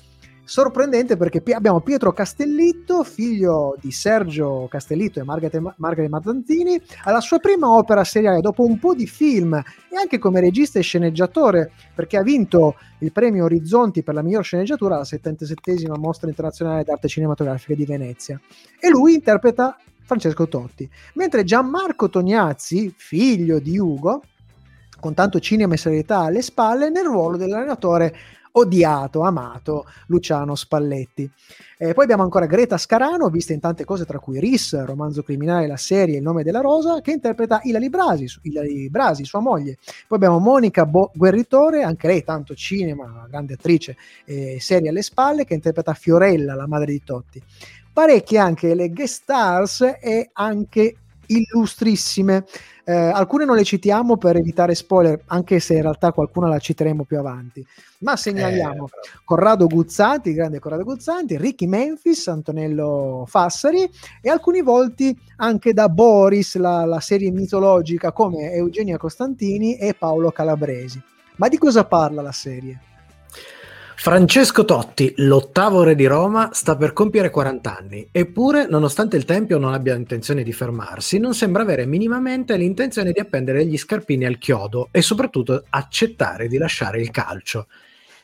[0.51, 7.71] sorprendente perché abbiamo Pietro Castellitto, figlio di Sergio Castellitto e Margherita Mazzantini, alla sua prima
[7.71, 12.21] opera seriale dopo un po' di film e anche come regista e sceneggiatore, perché ha
[12.21, 17.85] vinto il premio Orizzonti per la miglior sceneggiatura alla 77esima Mostra Internazionale d'Arte Cinematografica di
[17.85, 18.37] Venezia.
[18.77, 24.21] E lui interpreta Francesco Totti, mentre Gianmarco Tognazzi, figlio di Ugo,
[24.99, 28.13] con tanto cinema e serietà alle spalle, nel ruolo dell'allenatore
[28.53, 31.29] odiato, amato Luciano Spalletti.
[31.77, 35.67] Eh, poi abbiamo ancora Greta Scarano, vista in tante cose, tra cui Ris, romanzo criminale,
[35.67, 39.77] la serie Il nome della rosa, che interpreta Ilari Brasi, Ilari Brasi, sua moglie.
[40.07, 45.45] Poi abbiamo Monica Bo- Guerritore, anche lei tanto cinema, grande attrice, eh, serie alle spalle,
[45.45, 47.41] che interpreta Fiorella, la madre di Totti.
[47.93, 50.95] Parecchie anche le guest stars e anche
[51.35, 52.45] illustrissime.
[52.83, 57.03] Eh, alcune non le citiamo per evitare spoiler, anche se in realtà qualcuna la citeremo
[57.03, 57.65] più avanti.
[57.99, 58.89] Ma segnaliamo eh,
[59.23, 63.89] Corrado Guzzanti, il grande Corrado Guzzanti, Ricky Memphis, Antonello Fassari
[64.19, 70.31] e alcuni volti anche da Boris, la, la serie mitologica come Eugenia Costantini e Paolo
[70.31, 71.01] Calabresi.
[71.35, 72.81] Ma di cosa parla la serie?
[74.01, 79.59] Francesco Totti, l'ottavo re di Roma, sta per compiere 40 anni, eppure, nonostante il Tempio
[79.59, 84.39] non abbia intenzione di fermarsi, non sembra avere minimamente l'intenzione di appendere gli scarpini al
[84.39, 87.67] chiodo e soprattutto accettare di lasciare il calcio.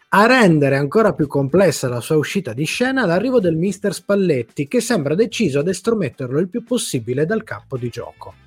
[0.09, 4.81] A rendere ancora più complessa la sua uscita di scena l'arrivo del mister Spalletti, che
[4.81, 8.46] sembra deciso ad estrometterlo il più possibile dal campo di gioco.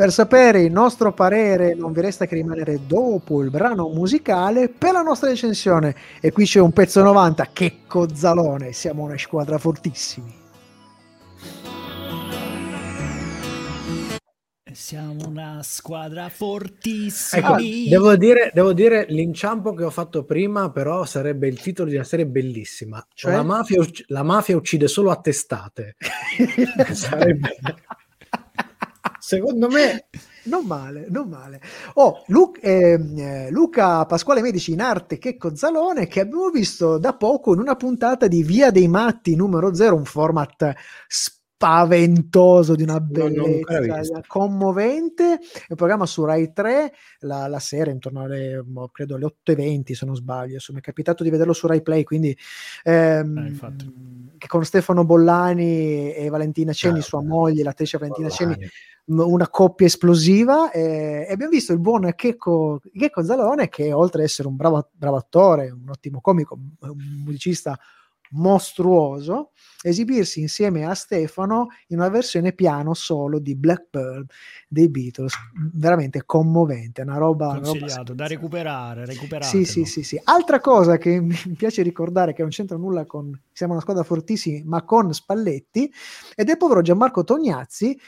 [0.00, 4.92] Per sapere il nostro parere non vi resta che rimanere dopo il brano musicale per
[4.92, 5.94] la nostra recensione.
[6.22, 10.34] E qui c'è un pezzo 90, che cozzalone, siamo una squadra fortissimi.
[14.72, 17.58] Siamo una squadra fortissima.
[17.58, 21.96] Ecco, devo dire, devo dire l'inciampo che ho fatto prima, però sarebbe il titolo di
[21.96, 23.06] una serie bellissima.
[23.12, 23.34] Cioè?
[23.34, 25.96] La, mafia, la mafia uccide solo a testate.
[26.94, 27.58] Sarebbe-
[29.30, 30.06] Secondo me,
[30.44, 31.60] Non male, non male.
[31.94, 37.14] Oh, Lu- ehm, eh, Luca Pasquale Medici in arte Checco Zalone che abbiamo visto da
[37.14, 40.74] poco in una puntata di Via dei Matti numero 0, un format
[41.06, 44.20] spaventoso di una bellezza visto.
[44.26, 45.38] commovente, è
[45.68, 50.06] un programma su Rai 3 la, la sera intorno alle boh, credo alle 8.20 se
[50.06, 52.36] non sbaglio, insomma è capitato di vederlo su Rai Play quindi
[52.82, 53.36] ehm,
[54.38, 58.64] Eh, con Stefano Bollani e Valentina Ceni, Ah, sua moglie, l'attrice Valentina Ceni, Bollani.
[58.64, 64.20] m- una coppia esplosiva eh, e abbiamo visto il buon Checco, Checco Zalone che oltre
[64.22, 67.78] ad essere un bravo, bravo attore, un ottimo comico, un musicista
[68.32, 69.50] mostruoso,
[69.82, 74.24] esibirsi insieme a Stefano in una versione piano solo di Black Pearl
[74.68, 75.34] dei Beatles,
[75.72, 77.48] veramente commovente, una roba...
[77.48, 78.26] una roba da
[79.04, 80.20] recuperare, sì, sì, sì, sì.
[80.22, 84.60] Altra cosa che mi piace ricordare, che non c'entra nulla con siamo una squadra fortissima,
[84.64, 85.92] ma con Spalletti,
[86.34, 87.98] ed è il povero Gianmarco Tognazzi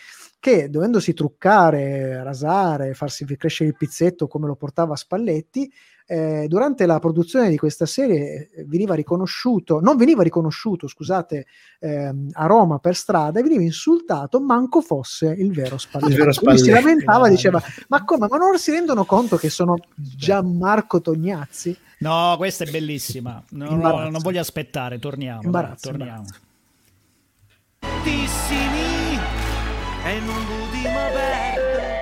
[0.43, 5.73] che dovendosi truccare, rasare, farsi crescere il pizzetto come lo portava Spalletti,
[6.05, 11.47] eh, durante la produzione di questa serie eh, veniva riconosciuto, non veniva riconosciuto, scusate,
[11.79, 16.11] ehm, a Roma per strada e veniva insultato manco fosse il vero Spalletti.
[16.11, 17.31] Il vero Lui si Spalletti, lamentava, dai.
[17.31, 21.79] diceva ma come, ma non si rendono conto che sono Gianmarco Tognazzi?
[21.99, 23.41] No, questa è bellissima.
[23.51, 25.43] No, no, non voglio aspettare, torniamo.
[25.43, 26.25] Imbarazzo, dai, torniamo.
[27.93, 29.02] imbarazzo.
[30.05, 32.01] E non budimo perdere.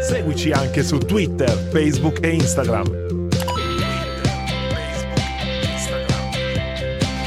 [0.00, 3.28] Seguici anche su Twitter, Facebook e Instagram.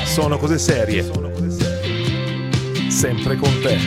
[0.05, 1.03] Sono cose serie.
[2.89, 3.77] Sempre con te.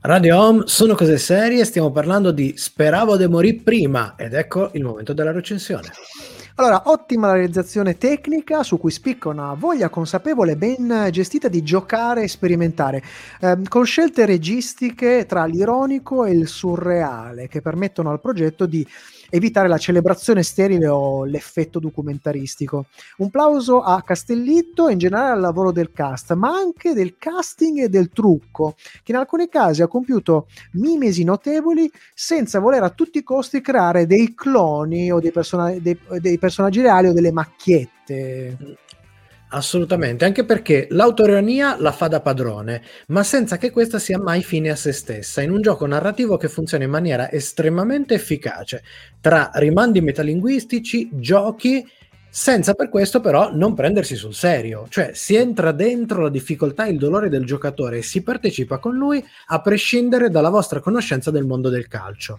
[0.00, 4.82] Radio Home sono cose serie, stiamo parlando di Speravo de morì prima ed ecco il
[4.82, 5.88] momento della recensione.
[6.60, 12.24] Allora, ottima la realizzazione tecnica su cui spicca una voglia consapevole ben gestita di giocare
[12.24, 13.02] e sperimentare,
[13.40, 18.86] ehm, con scelte registiche tra l'ironico e il surreale che permettono al progetto di
[19.30, 22.86] evitare la celebrazione sterile o l'effetto documentaristico.
[23.18, 27.78] Un plauso a Castellitto e in generale al lavoro del cast, ma anche del casting
[27.78, 33.18] e del trucco, che in alcuni casi ha compiuto mimesi notevoli senza voler a tutti
[33.18, 38.78] i costi creare dei cloni o dei, persona- dei, dei personaggi reali o delle macchiette.
[39.52, 44.70] Assolutamente, anche perché l'autoironia la fa da padrone, ma senza che questa sia mai fine
[44.70, 48.84] a se stessa, in un gioco narrativo che funziona in maniera estremamente efficace,
[49.20, 51.84] tra rimandi metalinguistici, giochi,
[52.28, 56.92] senza per questo però non prendersi sul serio, cioè si entra dentro la difficoltà e
[56.92, 61.44] il dolore del giocatore e si partecipa con lui a prescindere dalla vostra conoscenza del
[61.44, 62.38] mondo del calcio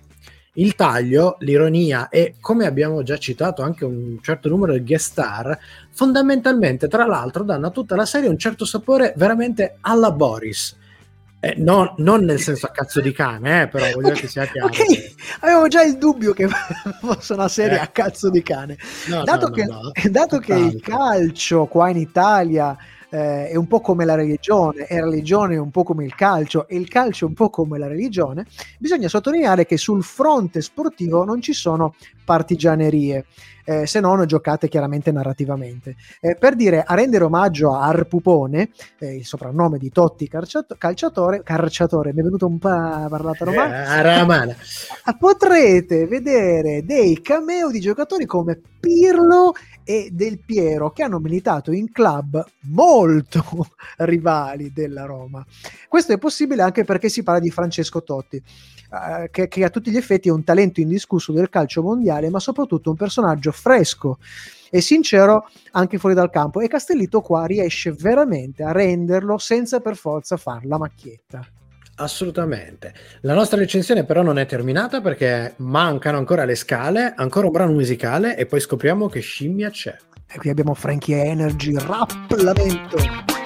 [0.56, 5.58] il taglio, l'ironia e come abbiamo già citato anche un certo numero di guest star,
[5.92, 10.78] fondamentalmente tra l'altro danno a tutta la serie un certo sapore veramente alla Boris.
[11.44, 14.46] Eh, no, non nel senso a cazzo di cane, eh, però voglio Ok, che sia
[14.46, 14.68] chiaro.
[14.68, 16.48] ok, avevo già il dubbio che
[17.02, 17.82] fosse una serie Eh.
[17.82, 18.78] a cazzo di cane.
[19.08, 22.78] No, dato no, che, dato che il calcio qua in Italia
[23.12, 26.16] eh, è un po' come la religione, e la religione è un po' come il
[26.16, 28.46] calcio, e il calcio è un po' come la religione,
[28.80, 33.26] bisogna sottolineare che sul fronte sportivo non ci sono partigianerie.
[33.64, 35.96] eh, se non giocate chiaramente narrativamente.
[36.20, 41.44] Eh, per dire, a rendere omaggio a Arpupone, eh, il soprannome di Totti calciato- calciatore,
[41.44, 44.56] calciatore, mi è venuto un po' parlata Eh, romana.
[45.04, 49.54] Ah, potrete vedere dei cameo di giocatori come Pirlo
[49.84, 53.44] e Del Piero che hanno militato in club molto
[53.98, 55.46] rivali della Roma.
[55.88, 58.42] Questo è possibile anche perché si parla di Francesco Totti,
[58.92, 62.40] eh, che, che a tutti gli effetti è un talento indiscusso del calcio mondiale, ma
[62.40, 64.18] soprattutto un personaggio fresco
[64.70, 66.60] e sincero anche fuori dal campo.
[66.60, 71.46] E Castellitto qua riesce veramente a renderlo senza per forza far la macchietta.
[71.96, 72.94] Assolutamente.
[73.22, 77.74] La nostra recensione però non è terminata perché mancano ancora le scale, ancora un brano
[77.74, 79.96] musicale e poi scopriamo che scimmia c'è.
[80.34, 83.41] E qui abbiamo Frankie Energy, rap lamento.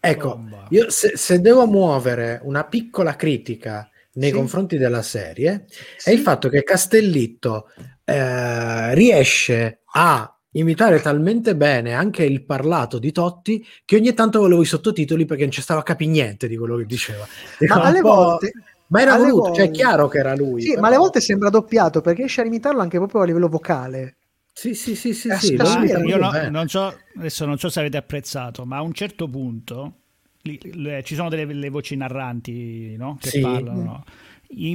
[0.00, 0.66] Ecco, Bomba.
[0.70, 4.34] io se, se devo muovere una piccola critica nei Sì.
[4.34, 6.08] confronti della serie Sì.
[6.08, 7.66] è il fatto che Castellitto
[8.04, 14.62] eh, riesce a imitare talmente bene anche il parlato di Totti che ogni tanto volevo
[14.62, 17.24] i sottotitoli perché non ci stava a capire niente di quello che diceva.
[17.58, 18.52] Era Ma alle volte,
[18.88, 20.62] ma era voluto, cioè è volte- chiaro che era lui.
[20.62, 23.48] sì, però- ma alle volte sembra doppiato perché riesce a imitarlo anche proprio a livello
[23.48, 24.16] vocale.
[24.60, 27.80] Sì, sì, sì, sì, Eh, sì, sì, io no- non so, adesso non so se
[27.80, 29.94] avete apprezzato, ma a un certo punto
[30.42, 33.16] li- le- ci sono delle, le voci narranti no?
[33.18, 33.40] che Sì.
[33.40, 34.04] parlano.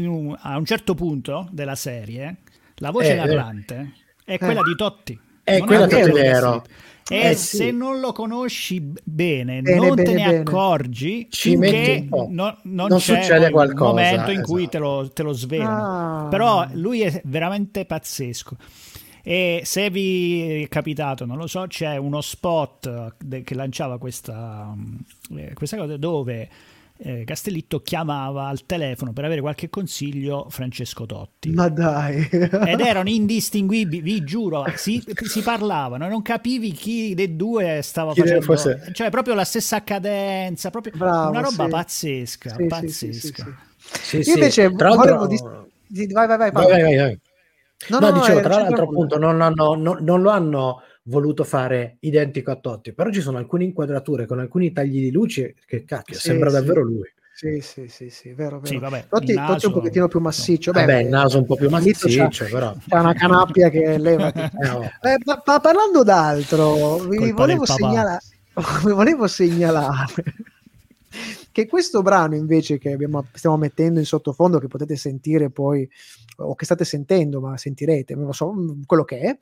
[0.08, 2.38] un- a un certo punto della serie,
[2.78, 3.92] la voce Eh, narrante
[4.24, 5.20] è quella di Totti.
[5.44, 6.62] È non quella quello Totti vero.
[6.62, 6.94] Castellitto.
[7.08, 7.56] E Eh, sì.
[7.58, 10.38] se non lo conosci bene, Bene, non te bene, ne bene.
[10.40, 11.56] accorgi Ci
[12.10, 12.28] po'.
[12.32, 14.72] no- non, Non c'è succede un qualcosa, momento in cui esatto.
[14.72, 16.26] te lo, te lo svelano.
[16.26, 16.28] Ah.
[16.30, 18.58] Però lui è veramente pazzesco.
[19.28, 24.72] E se vi è capitato, non lo so, c'è uno spot de- che lanciava questa,
[25.36, 26.48] eh, questa cosa dove
[26.98, 31.50] eh, Castellitto chiamava al telefono per avere qualche consiglio Francesco Totti.
[31.50, 32.22] Ma dai.
[32.30, 38.20] Ed erano indistinguibili, vi giuro, si, si parlavano, non capivi chi dei due stava Chi
[38.22, 41.70] facendo, fosse- cioè proprio la stessa cadenza, proprio Bravo, una roba sì.
[41.70, 42.94] pazzesca, Sì, sì, pazzesca.
[42.94, 44.22] sì, sì, sì.
[44.22, 47.20] Sì, Io invece Tra l'altro- volevo di- vai, vai, vai, vai, vai, vai.
[47.90, 50.82] No, No, no, no, dicevo, eh, tra l'altro, appunto, non, hanno- non- non lo hanno
[51.04, 55.56] voluto fare identico a Totti, però ci sono alcune inquadrature con alcuni tagli di luce
[55.66, 56.56] che cacchio, Sì, sembra sì.
[56.56, 57.12] davvero lui.
[57.34, 58.66] Sì, sì, sì, sì, vero, vero.
[58.68, 60.72] Sì, vabbè, Totti, il Totti è naso- un pochettino più massiccio.
[60.72, 62.74] Vabbè, il naso un po' più c'ha- massiccio, però.
[62.88, 64.32] C'ha una canappia che leva.
[64.64, 64.84] Eh, oh.
[64.84, 68.18] Eh, ma, ma parlando d'altro, vi volevo, segnala-
[68.86, 70.14] vi volevo segnalare
[71.52, 75.88] che questo brano invece che abbiamo- stiamo mettendo in sottofondo, che potete sentire poi,
[76.38, 79.38] o che state sentendo, ma sentirete, non lo so, mm, quello che è,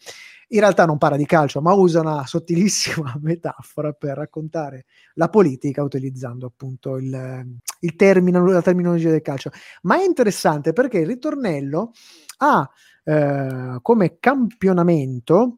[0.50, 5.84] in realtà non parla di calcio, ma usa una sottilissima metafora per raccontare la politica
[5.84, 9.52] utilizzando appunto il, il termine, la terminologia del calcio.
[9.84, 11.92] Ma è interessante perché il ritornello
[12.38, 12.70] ha
[13.04, 15.58] eh, come campionamento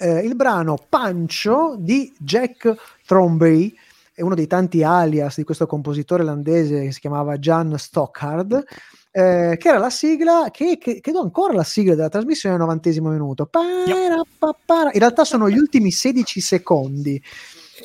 [0.00, 2.74] eh, il brano Pancio di Jack
[3.06, 3.72] Thrombey,
[4.14, 8.64] è uno dei tanti alias di questo compositore olandese che si chiamava Jan Stockhard,
[9.10, 13.10] eh, che era la sigla, che, che credo ancora la sigla della trasmissione al novantesimo
[13.10, 13.46] minuto.
[13.46, 14.90] Para, pa, para.
[14.92, 17.22] In realtà sono gli ultimi 16 secondi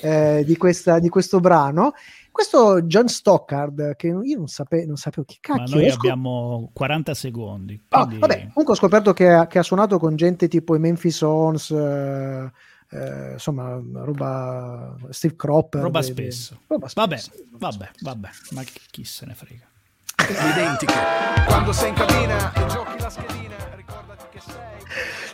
[0.02, 1.94] eh, di, questa, di questo brano
[2.36, 6.00] questo John Stockard, che io non, sape- non sapevo chi Ma cacchio noi è, scop-
[6.04, 7.82] abbiamo 40 secondi.
[7.88, 10.80] Ah, quindi- vabbè, comunque ho scoperto che ha, che ha suonato con gente tipo i
[10.80, 12.52] Memphis Sons, eh,
[12.92, 15.84] eh, insomma, roba Steve Cropper.
[15.84, 16.60] roba de- spesso.
[16.68, 19.66] roba Vabbè, vabbè, vabbè, ma chi, chi se ne frega.
[20.28, 20.94] Identiche.
[21.46, 24.54] Quando sei in cabina e giochi la schedina, ricordati che sei.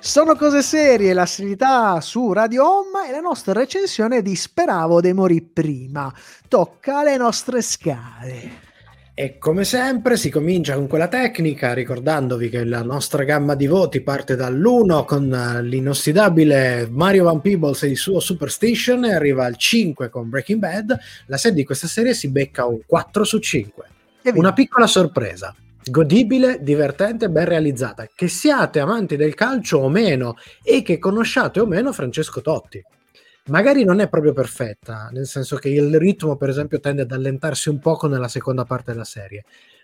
[0.02, 5.14] Sono cose serie, la serietà su Radio Home e la nostra recensione di Speravo de
[5.14, 6.14] morì prima.
[6.48, 8.70] Tocca alle nostre scale.
[9.14, 14.02] E come sempre si comincia con quella tecnica, ricordandovi che la nostra gamma di voti
[14.02, 19.56] parte dall'1 con eh, l'inossidabile Mario Van Peebles e il suo Superstition e arriva al
[19.56, 20.98] 5 con Breaking Bad.
[21.28, 23.86] La serie di questa serie si becca un 4 su 5.
[24.24, 25.56] Una piccola sorpresa.
[25.84, 28.08] Godibile, divertente, ben realizzata.
[28.14, 32.84] Che siate amanti del calcio o meno e che conosciate o meno Francesco Totti.
[33.46, 37.70] Magari non è proprio perfetta, nel senso che il ritmo, per esempio, tende ad allentarsi
[37.70, 39.44] un poco nella seconda parte della serie,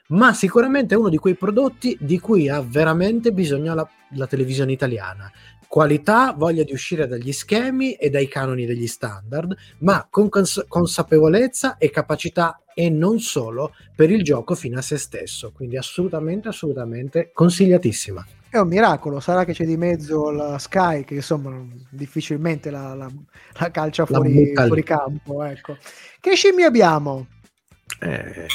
[0.09, 4.71] ma sicuramente è uno di quei prodotti di cui ha veramente bisogno la, la televisione
[4.71, 5.31] italiana.
[5.67, 11.77] Qualità, voglia di uscire dagli schemi e dai canoni degli standard, ma con cons- consapevolezza
[11.77, 15.51] e capacità e non solo per il gioco fino a se stesso.
[15.51, 18.25] Quindi assolutamente, assolutamente consigliatissima.
[18.49, 23.11] È un miracolo, sarà che c'è di mezzo la Sky che insomma difficilmente la, la-
[23.59, 24.53] la calcia La fuori, lì.
[24.55, 25.43] fuori campo.
[25.43, 25.77] Ecco.
[26.21, 27.27] Che scimmie abbiamo?
[27.99, 28.45] Eh,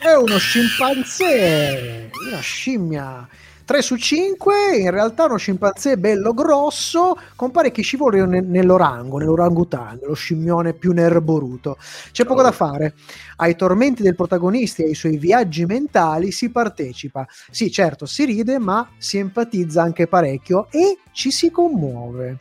[0.00, 3.28] È uno scimpanzé, una scimmia.
[3.64, 9.98] 3 su 5, in realtà uno scimpanzé bello grosso, con parecchi scivoli ne- nell'orango, nell'orangutan,
[10.02, 11.76] lo scimmione più nerboruto.
[12.10, 12.94] C'è poco da fare.
[13.36, 17.26] Ai tormenti del protagonista e ai suoi viaggi mentali si partecipa.
[17.50, 22.38] Sì, certo, si ride, ma si empatizza anche parecchio e ci si commuove.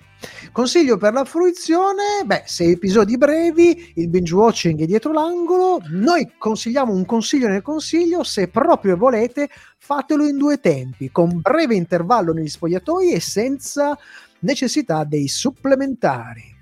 [0.51, 6.33] Consiglio per la fruizione, beh, sei episodi brevi, il binge watching è dietro l'angolo, noi
[6.37, 12.33] consigliamo un consiglio nel consiglio, se proprio volete fatelo in due tempi, con breve intervallo
[12.33, 13.97] negli spogliatoi e senza
[14.39, 16.55] necessità dei supplementari.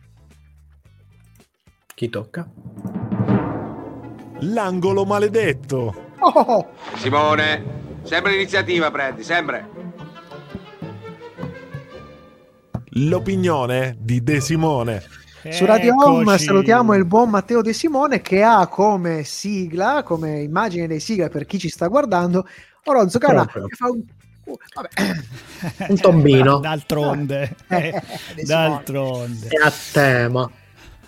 [1.95, 2.47] chi tocca?
[4.41, 6.13] L'angolo maledetto.
[6.19, 6.67] Oh, oh, oh.
[6.95, 9.88] Simone, sempre l'iniziativa prendi, sempre.
[12.93, 15.03] L'opinione di De Simone.
[15.49, 16.45] Su Radio Home Eccoci.
[16.45, 21.45] salutiamo il buon Matteo De Simone che ha come sigla, come immagine dei sigla per
[21.45, 22.45] chi ci sta guardando,
[22.85, 23.67] Oronzo Canà Proprio.
[23.67, 24.01] che fa un...
[24.43, 25.87] uh, vabbè.
[25.89, 26.59] Un tombino.
[26.59, 27.55] D'altronde.
[27.69, 28.01] Eh,
[28.35, 28.43] Eh.
[28.43, 29.47] D'altronde.
[29.47, 30.51] È a tema.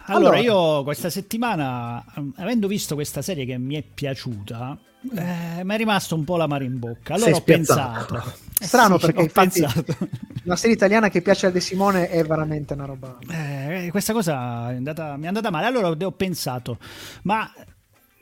[0.05, 0.39] Allora, Allora.
[0.39, 4.77] io questa settimana, ehm, avendo visto questa serie che mi è piaciuta,
[5.15, 7.13] eh, mi è rimasto un po' la mare in bocca.
[7.15, 8.13] Allora Sei ho spiazzato.
[8.15, 8.49] pensato.
[8.61, 9.97] Eh Strano sì, perché infatti pensato.
[10.43, 13.17] una serie italiana che piace a De Simone è veramente una roba...
[13.27, 15.65] Eh, questa cosa è andata- mi è andata male.
[15.65, 16.77] Allora ho pensato,
[17.23, 17.51] ma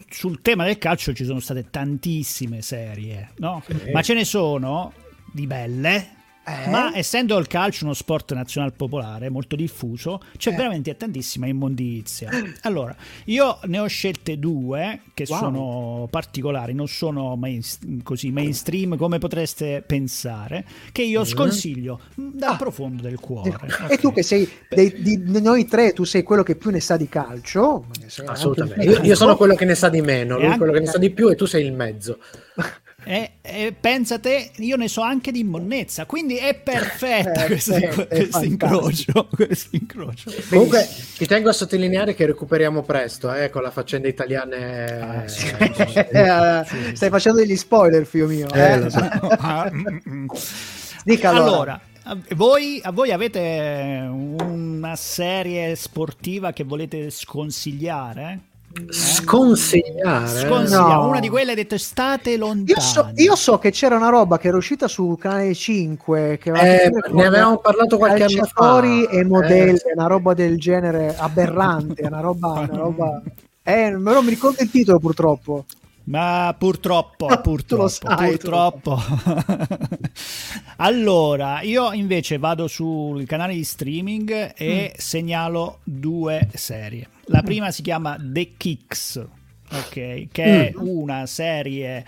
[0.09, 3.61] sul tema del calcio ci sono state tantissime serie, no?
[3.91, 4.93] Ma ce ne sono
[5.33, 6.07] di belle.
[6.45, 6.67] Eh?
[6.69, 10.55] Ma essendo il calcio uno sport nazionale popolare molto diffuso, c'è Eh.
[10.55, 12.29] veramente tantissima immondizia.
[12.61, 15.37] Allora, io ne ho scelte due che Wow.
[15.39, 17.61] sono particolari, non sono main-
[18.01, 22.55] così mainstream come potreste pensare, che io sconsiglio dal Ah.
[22.55, 23.49] profondo del cuore.
[23.87, 23.99] E Ok.
[23.99, 27.07] tu che sei dei- di, noi tre, tu sei quello che più ne sa di
[27.07, 27.85] calcio.
[28.25, 28.83] Assolutamente.
[28.85, 30.85] Io, io sono quello che ne sa di meno, E lui anche- quello che ne
[30.87, 32.17] sa di più e tu sei il mezzo.
[33.09, 37.87] E, e pensate, io ne so anche di immonnezza, quindi è perfetta Eh, questo, eh,
[38.07, 39.27] questo incrocio.
[39.33, 40.31] questo incrocio.
[40.47, 44.99] Comunque ti tengo a sottolineare che recuperiamo presto, eh, con la faccenda italiane.
[44.99, 45.47] Ah, sì.
[45.47, 48.47] Eh, stai facendo degli spoiler, figlio mio.
[48.53, 48.87] Eh, eh?
[49.39, 50.27] Ah, mm, mm.
[51.03, 51.81] Dica allora.
[52.03, 58.48] allora, voi, a voi avete una serie sportiva che volete sconsigliare?
[58.89, 60.27] Sconsigliare.
[60.27, 61.07] Sconsigliare, No.
[61.07, 62.71] una di quelle dette state lontane.
[62.71, 66.51] Io so, io so che c'era una roba che era uscita su canale 5 che
[66.51, 68.81] Eh, ne avevamo parlato qualche anno fa.
[68.83, 69.93] e modelli, Eh.
[69.95, 73.21] una roba del genere aberrante, una roba, una roba...
[73.63, 75.65] Eh, non mi ricordo il titolo purtroppo.
[76.05, 78.99] Ma purtroppo, purtroppo, sai, purtroppo.
[80.77, 87.07] allora, io invece vado sul canale di streaming e segnalo due serie.
[87.31, 89.27] La prima si chiama The Kicks.
[89.71, 92.03] Ok, che è una serie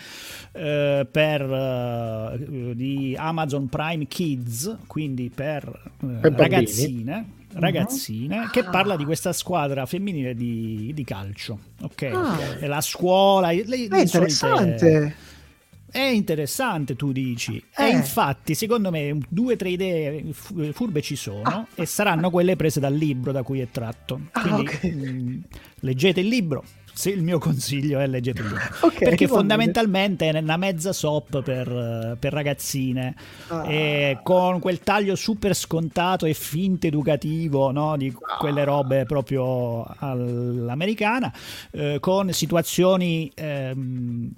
[0.51, 6.37] eh, per, eh, di Amazon Prime Kids, quindi per, eh, Per bambini.
[6.37, 11.59] ragazzine, ragazzine che parla di questa squadra femminile di, di calcio.
[11.81, 12.35] Ok, Ah.
[12.65, 15.15] La scuola, le, le È solite- interessante.
[15.91, 17.57] È interessante, tu dici.
[17.75, 17.89] E Eh.
[17.89, 21.65] infatti, secondo me, due o tre idee fu- furbe ci sono Ah.
[21.75, 24.21] e saranno quelle prese dal libro da cui è tratto.
[24.31, 24.83] Ah, Quindi ok.
[24.83, 25.41] mh,
[25.81, 26.63] leggete il libro.
[26.93, 28.61] Se il mio consiglio è leggete il libro.
[28.81, 33.15] Ok, Perché fondamentalmente è una mezza soap per, per ragazzine.
[33.47, 33.65] Ah.
[33.71, 37.95] E con quel taglio super scontato e finto educativo no?
[37.95, 41.33] di quelle robe proprio all'americana,
[41.71, 44.31] eh, con situazioni ehm,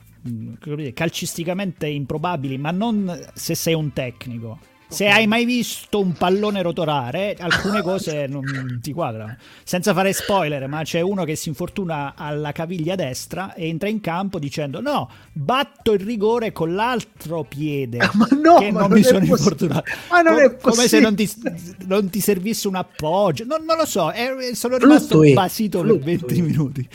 [0.94, 4.60] calcisticamente improbabili, ma non se sei un tecnico.
[4.94, 9.36] Se hai mai visto un pallone rotolare, alcune cose non ti quadrano.
[9.64, 14.00] Senza fare spoiler, ma c'è uno che si infortuna alla caviglia destra e entra in
[14.02, 17.98] campo dicendo: No, batto il rigore con l'altro piede.
[18.14, 19.84] Ma no, che ma non non mi sono possi- infortunato.
[20.12, 21.76] Ma non è Com- come se non ti, possibile.
[21.88, 23.46] non ti servisse un appoggio.
[23.46, 26.16] Non, non lo so, è- sono rimasto Fluttui, basito per fluttui.
[26.18, 26.88] 20 minuti.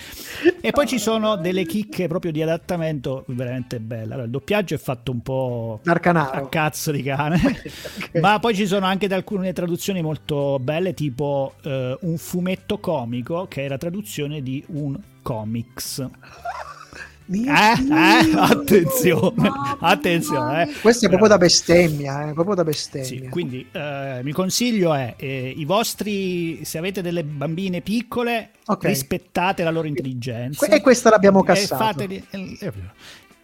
[0.60, 4.12] E poi ci sono delle chicche proprio di adattamento veramente belle.
[4.12, 6.44] Allora, il doppiaggio è fatto un po' Narcanaro.
[6.44, 7.40] a cazzo di cane.
[8.20, 13.64] Ma poi ci sono anche alcune traduzioni molto belle, tipo eh, un fumetto comico che
[13.64, 16.06] è la traduzione di un comics.
[17.30, 20.72] Eh, eh, attenzione, attenzione, eh.
[20.80, 23.06] Questo è proprio da bestemmia, eh, proprio da bestemmia.
[23.06, 28.52] Sì, quindi eh, il mio consiglio è eh, i vostri, se avete delle bambine piccole,
[28.64, 28.86] Ok.
[28.86, 30.66] rispettate la loro intelligenza.
[30.68, 31.84] E questa l'abbiamo cassato.
[31.84, 32.72] fateli- eh,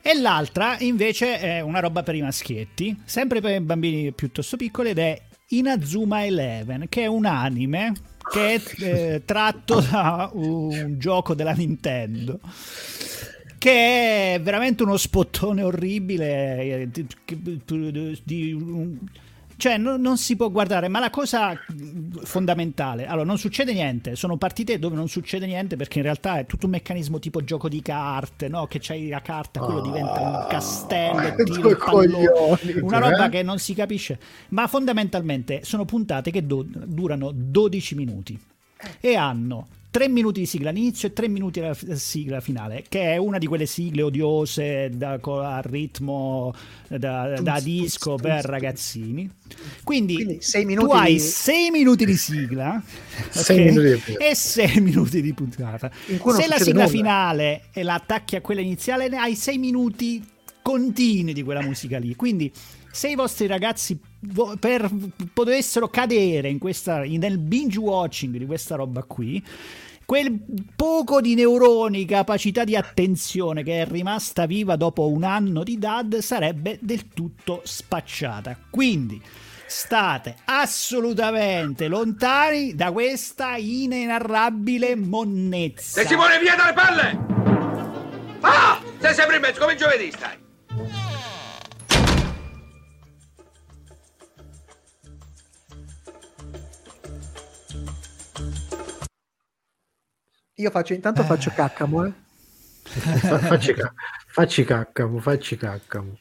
[0.06, 4.98] E l'altra invece è una roba per i maschietti, sempre per bambini piuttosto piccoli, ed
[4.98, 7.94] è Inazuma Eleven, che è un anime
[8.30, 12.38] che è eh, tratto da un gioco della Nintendo
[13.58, 17.06] che è veramente uno spottone orribile eh, di-
[19.56, 21.58] cioè non, non si può guardare ma la cosa
[22.22, 26.46] fondamentale allora non succede niente sono partite dove non succede niente perché in realtà è
[26.46, 28.66] tutto un meccanismo tipo gioco di carte no?
[28.66, 32.80] che c'hai la carta quello diventa un castello e tira Due il pallone.
[32.80, 34.18] una roba che non si capisce.
[34.50, 38.38] Ma fondamentalmente sono puntate che do- durano 12 minuti
[39.00, 43.16] e hanno 3 minuti di sigla all'inizio e 3 minuti alla sigla finale, che è
[43.16, 46.52] una di quelle sigle odiose da, a ritmo
[46.88, 49.30] da, da disco per ragazzini.
[49.84, 52.82] Quindi, Quindi sei minuti tu hai di- 6 minuti di sigla
[53.30, 53.72] Sei ok?
[53.72, 55.88] minuti di e 6 minuti di puntata.
[55.94, 56.88] Se la sigla nulla.
[56.88, 60.24] finale e la attacchi a quella iniziale, ne hai 6 minuti
[60.64, 62.16] continui di quella musica lì.
[62.16, 62.50] Quindi,
[62.90, 64.90] se i vostri ragazzi vo- per,
[65.30, 69.44] potessero cadere in questa, nel binge watching di questa roba qui,
[70.06, 70.40] quel
[70.74, 76.18] poco di neuroni, capacità di attenzione che è rimasta viva dopo un anno di DAD
[76.18, 78.56] sarebbe del tutto spacciata.
[78.70, 79.20] Quindi
[79.66, 86.00] state assolutamente lontani da questa inenarrabile monnezza.
[86.00, 87.18] Se Simone via dalle palle!
[88.40, 88.80] Ah!
[88.98, 90.43] Sei sempre in mezzo, come giovedì stai.
[100.56, 102.12] Io faccio, intanto faccio caccamo, eh.
[102.84, 103.92] Fa- facci, ca-
[104.26, 106.18] facci caccamo, facci caccamo.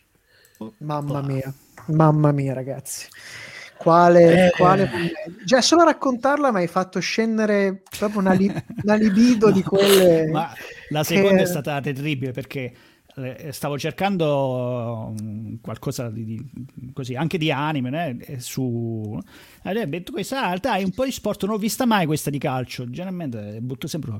[0.77, 1.53] Mamma mia,
[1.87, 3.07] mamma mia, ragazzi.
[3.77, 4.51] Quale, Eh.
[4.51, 4.89] quale...
[5.43, 10.27] Già, solo raccontarla mi hai fatto scendere proprio una, li- una libido di quelle...
[10.31, 10.51] Ma
[10.89, 12.73] la seconda che- è stata terribile perché eh,
[13.51, 18.17] stavo cercando mm, qualcosa di, di- così anche di anime né?
[18.19, 19.19] E su
[19.63, 22.29] e ho detto questa alta hai un po' di sport non l'ho vista mai questa
[22.29, 24.17] di calcio generalmente butto sempre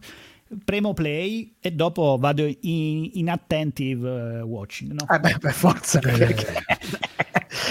[0.64, 5.08] premo play e dopo vado in, in attentive eh, watching no?
[5.16, 6.00] Eh beh, per forza.
[6.00, 6.64] perché-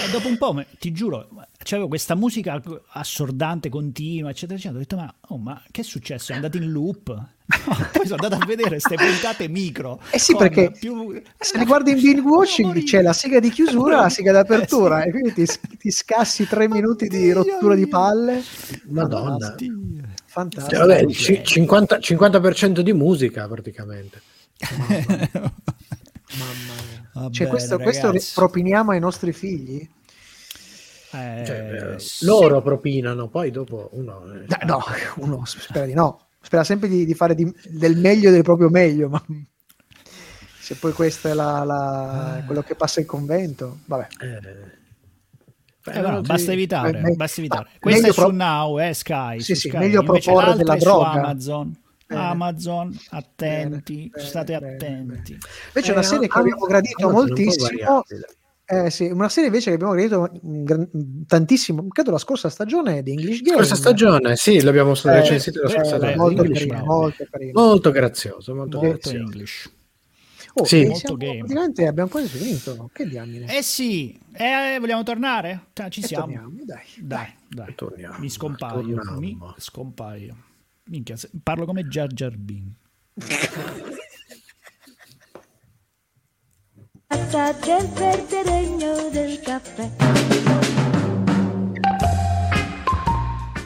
[0.05, 1.29] E dopo un po', ti giuro,
[1.63, 2.61] c'avevo questa musica
[2.93, 4.77] assordante, continua, eccetera, eccetera.
[4.77, 6.31] Ho detto, ma, oh, ma che è successo?
[6.31, 7.32] È andato in loop?
[7.65, 9.99] No, poi sono andato a vedere queste puntate micro.
[10.09, 13.99] Eh sì, perché più- Se li guardi in binge watching c'è la sigla di chiusura
[13.99, 15.07] e la sigla d'apertura Eh sì.
[15.07, 15.45] e quindi ti,
[15.77, 18.41] ti scassi tre minuti di rottura di palle.
[18.89, 19.55] Madonna.
[20.25, 20.75] Fantastico.
[20.75, 24.21] Cioè, vabbè, ci- 50%, 50% di musica praticamente.
[26.37, 27.09] Mamma mia.
[27.13, 28.31] Va Cioè, bene, questo, questo ragazzi.
[28.33, 29.87] propiniamo ai nostri figli?
[31.11, 32.25] Eh, Cioè, eh, sì.
[32.25, 34.23] loro propinano, poi dopo uno...
[34.47, 34.83] Eh, No,
[35.17, 36.19] uno spera di no.
[36.45, 39.23] Spera sempre di, di fare di- del meglio del proprio meglio, ma
[40.59, 44.07] se poi questo è la- la- quello che passa il convento, vabbè.
[44.21, 44.81] eh,
[45.85, 47.67] Eh, no, basta evitare, me- basta evitare.
[47.73, 49.39] ah, Questa è su pro- Now, eh, Sky.
[49.39, 49.77] Sì, sì, Sky.
[49.79, 51.09] meglio Invece proporre della è su droga.
[51.11, 51.77] Amazon.
[52.05, 52.21] Bene.
[52.21, 55.37] Amazon, attenti, Bene, state bene, attenti.
[55.67, 58.03] Invece Eh, una serie che abbiamo gradito è moltissimo.
[58.65, 63.03] Eh, sì, una serie invece che abbiamo gradito mm, gran- tantissimo, credo la scorsa stagione
[63.03, 63.55] di English Game.
[63.57, 66.15] Scorsa stagione, sì, l'abbiamo Eh, recensito la eh, scorsa beh, stagione.
[66.15, 67.51] molto carino, molto carino.
[67.61, 69.17] Molto grazioso, molto, Molto grazioso.
[69.17, 69.71] English.
[70.55, 70.81] Oh, Sì.
[70.83, 71.37] Molto siamo, game.
[71.39, 72.89] praticamente abbiamo quasi finito.
[72.93, 73.57] Che diamine?
[73.57, 75.65] Eh sì, eh, vogliamo tornare?
[75.73, 76.25] Ah, ci E siamo.
[76.25, 76.83] torniamo, dai.
[76.99, 77.73] Dai, dai.
[77.75, 78.81] Torniamo, Mi scompaio.
[78.95, 79.19] torniamo.
[79.19, 80.35] Mi scompaio.
[80.85, 82.35] Minchia, se- parlo come Jar Jar
[87.13, 87.33] Binks.
[87.33, 89.89] Assaggia il verde regno del caffè.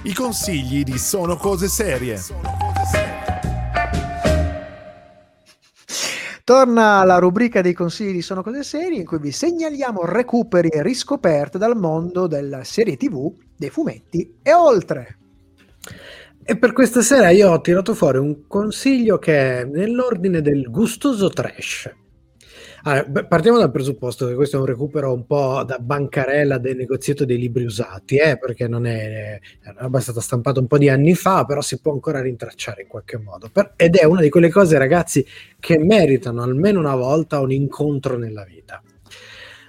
[0.04, 2.20] I consigli di Sono Cose Serie.
[6.44, 10.82] Torna la rubrica dei consigli di Sono Cose Serie in cui vi segnaliamo recuperi e
[10.82, 15.18] riscoperte dal mondo della serie TV, dei fumetti e oltre.
[16.44, 21.28] E per questa sera io ho tirato fuori un consiglio che è nell'ordine del gustoso
[21.30, 21.94] trash.
[22.84, 27.26] Allora, partiamo dal presupposto che questo è un recupero un po' da bancarella del negozietto
[27.26, 31.16] dei libri usati, eh, perché non è, è roba stata stampata un po' di anni
[31.16, 33.50] fa, però si può ancora rintracciare in qualche modo.
[33.52, 35.26] Per- ed è una di quelle cose, ragazzi,
[35.60, 38.82] che meritano almeno una volta un incontro nella vita.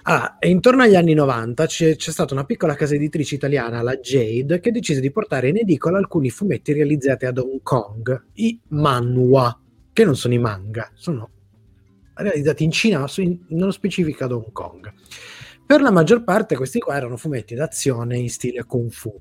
[0.03, 4.59] Allora, intorno agli anni 90 c'è, c'è stata una piccola casa editrice italiana, la Jade,
[4.59, 9.59] che decise di portare in edicola alcuni fumetti realizzati ad Hong Kong, i manhwa,
[9.91, 11.29] che non sono i manga, sono
[12.21, 13.05] realizzati in Cina,
[13.49, 14.93] nello specifico ad Hong Kong.
[15.65, 19.13] Per la maggior parte questi qua erano fumetti d'azione in stile kung fu,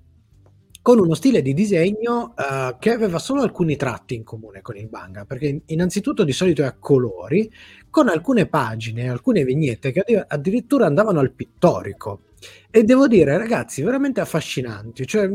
[0.88, 4.88] con uno stile di disegno eh, che aveva solo alcuni tratti in comune con il
[4.90, 7.53] manga, perché innanzitutto di solito è a colori,
[7.90, 12.22] con alcune pagine, alcune vignette che addi- addirittura andavano al pittorico.
[12.70, 15.28] E devo dire, ragazzi, veramente affascinanti, cioè,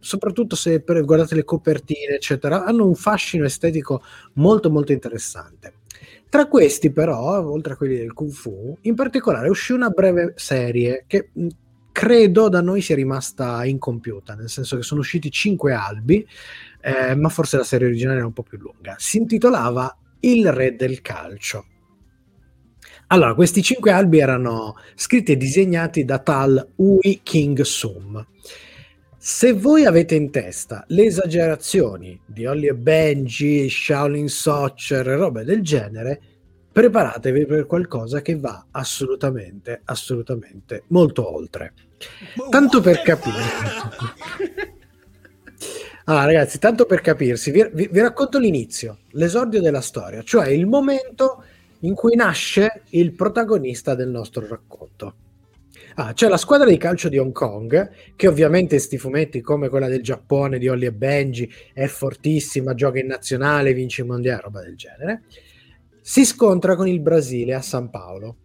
[0.00, 4.02] soprattutto se guardate le copertine, eccetera, hanno un fascino estetico
[4.32, 5.75] molto molto interessante.
[6.28, 11.04] Tra questi, però, oltre a quelli del Kung Fu, in particolare uscì una breve serie
[11.06, 11.30] che
[11.92, 16.26] credo da noi sia rimasta incompiuta, nel senso che sono usciti cinque albi,
[16.82, 18.96] eh, ma forse la serie originale era un po' più lunga.
[18.98, 21.64] Si intitolava Il Re del Calcio.
[23.06, 28.26] Allora, questi cinque albi erano scritti e disegnati da tal Ui King Sum.
[29.28, 35.42] Se voi avete in testa le esagerazioni di Holly e Benji, Shaolin Soccer e robe
[35.42, 36.20] del genere,
[36.70, 41.72] preparatevi per qualcosa che va assolutamente, assolutamente molto oltre.
[42.50, 43.34] Tanto per capire.
[46.04, 50.64] Allora, ragazzi, tanto per capirsi, vi, vi- vi racconto l'inizio, l'esordio della storia, cioè il
[50.64, 51.42] momento
[51.80, 55.14] in cui nasce il protagonista del nostro racconto.
[55.98, 59.88] Ah, c'è la squadra di calcio di Hong Kong, che ovviamente sti fumetti, come quella
[59.88, 64.60] del Giappone di Holly e Benji, è fortissima, gioca in nazionale, vince il mondiale, roba
[64.60, 65.22] del genere.
[66.02, 68.36] Si scontra con il Brasile a San Paolo.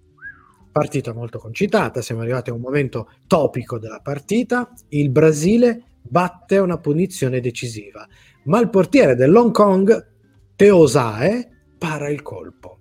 [0.72, 4.72] Partita molto concitata, siamo arrivati a un momento topico della partita.
[4.88, 8.08] Il Brasile batte una punizione decisiva,
[8.44, 10.08] ma il portiere dell'Hong Kong,
[10.56, 12.81] Teosae, para il colpo.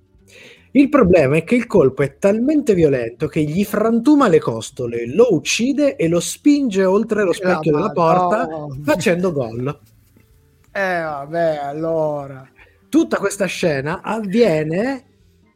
[0.73, 5.35] Il problema è che il colpo è talmente violento che gli frantuma le costole, lo
[5.35, 8.77] uccide e lo spinge oltre lo specchio della porta Madonna.
[8.85, 9.79] facendo gol.
[10.73, 12.49] Eh vabbè, allora.
[12.89, 15.05] Tutta questa scena avviene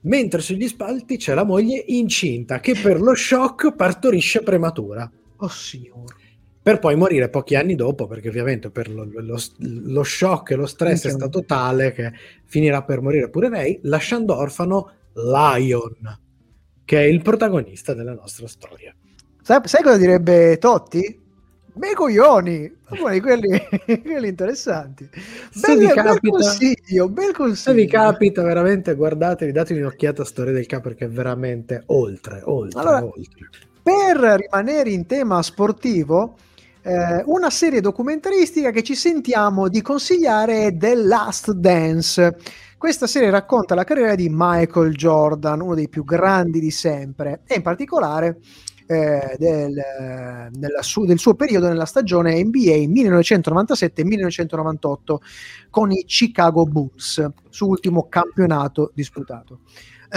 [0.01, 5.09] mentre sugli spalti c'è la moglie incinta che per lo shock partorisce prematura.
[5.37, 6.17] Oh signore.
[6.61, 10.67] Per poi morire pochi anni dopo, perché ovviamente per lo, lo- lo shock e lo
[10.67, 11.29] stress è Minchia.
[11.29, 12.11] stato tale che
[12.47, 16.19] finirà per morire pure lei, lasciando orfano Lion,
[16.85, 18.95] che è il protagonista della nostra storia.
[19.43, 21.23] Sai, sai cosa direbbe Totti?
[21.77, 23.49] Bei coglioni, uno di quelli,
[24.03, 25.09] quelli interessanti.
[25.51, 27.55] Se Bel, vi bel capita- consiglio, bel consiglio.
[27.57, 32.43] Se vi capita, veramente guardatevi, datevi un'occhiata a Storia del K perché è veramente oltre,
[32.45, 33.49] oltre, Allora, oltre.
[33.83, 36.37] Per rimanere in tema sportivo,
[36.83, 42.37] eh, una serie documentaristica che ci sentiamo di consigliare è The Last Dance.
[42.85, 47.55] Questa serie racconta la carriera di Michael Jordan, uno dei più grandi di sempre, e
[47.55, 48.41] in particolare
[48.87, 49.83] eh, del,
[50.81, 55.17] su- del suo periodo nella stagione NBA 1997-1998
[55.71, 59.61] con i Chicago Bulls, su ultimo campionato disputato.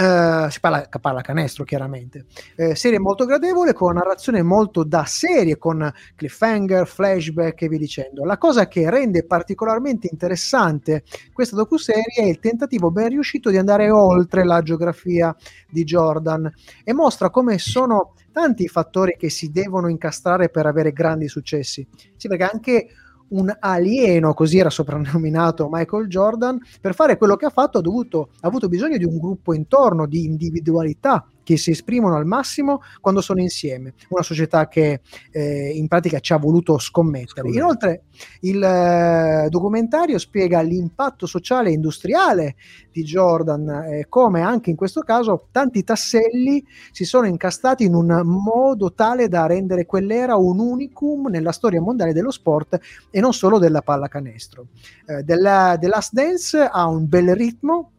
[0.00, 2.26] Eh, si parla, parla canestro chiaramente.
[2.54, 8.24] Eh, serie molto gradevole con narrazione molto da serie con cliffhanger, flashback e via dicendo.
[8.24, 13.90] La cosa che rende particolarmente interessante questa docuserie è il tentativo ben riuscito di andare
[13.90, 15.34] oltre la geografia
[15.68, 16.48] di Jordan
[16.84, 21.84] e mostra come sono tanti i fattori che si devono incastrare per avere grandi successi.
[22.14, 22.86] Sì, perché anche
[23.28, 28.30] un alieno, così era soprannominato Michael Jordan, per fare quello che ha fatto ha, dovuto,
[28.40, 33.22] ha avuto bisogno di un gruppo intorno, di individualità che si esprimono al massimo quando
[33.22, 33.94] sono insieme.
[34.10, 37.48] Una società che eh, in pratica ci ha voluto scommettere.
[37.48, 38.02] Inoltre
[38.40, 42.56] il eh, documentario spiega l'impatto sociale e industriale
[42.92, 48.20] di Jordan e come anche in questo caso tanti tasselli si sono incastati in un
[48.26, 52.78] modo tale da rendere quell'era un unicum nella storia mondiale dello sport
[53.10, 54.66] e non solo della pallacanestro.
[55.06, 57.92] Eh, della, The Last Dance ha un bel ritmo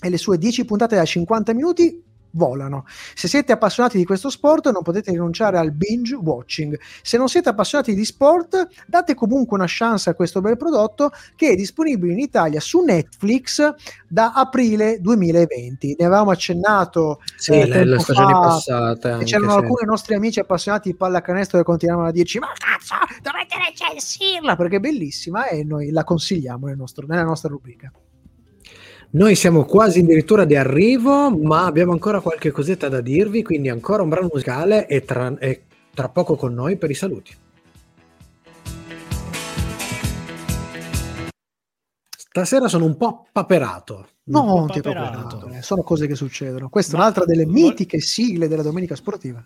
[0.00, 2.04] e le sue 10 puntate da 50 minuti
[2.36, 2.84] volano.
[3.14, 6.78] Se siete appassionati di questo sport non potete rinunciare al binge watching.
[7.02, 11.50] Se non siete appassionati di sport, date comunque una chance a questo bel prodotto che
[11.50, 13.74] è disponibile in Italia su Netflix
[14.08, 15.96] da aprile 2020.
[15.98, 19.08] Ne avevamo accennato Sì, eh, le, tempo le stagioni fa, passate.
[19.10, 22.94] anche c'erano se- alcuni nostri amici appassionati di pallacanestro che continuavano a dirci ma cazzo
[23.22, 27.90] dovete recensirla perché è bellissima e noi la consigliamo nel nostro- nella nostra rubrica
[29.16, 34.02] Noi siamo quasi addirittura di arrivo, ma abbiamo ancora qualche cosetta da dirvi, quindi ancora
[34.02, 35.62] un brano musicale e tra, e
[35.94, 37.34] tra poco con noi per i saluti.
[42.10, 44.06] Stasera sono un po' paperato.
[44.24, 45.48] no non ti paperato.
[45.62, 49.42] sono cose che succedono questa è Ma- un'altra delle vol- mitiche sigle della domenica sportiva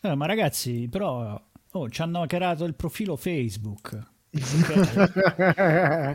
[0.00, 1.40] Eh, ma ragazzi, però
[1.70, 4.16] oh, ci hanno hackerato il profilo Facebook.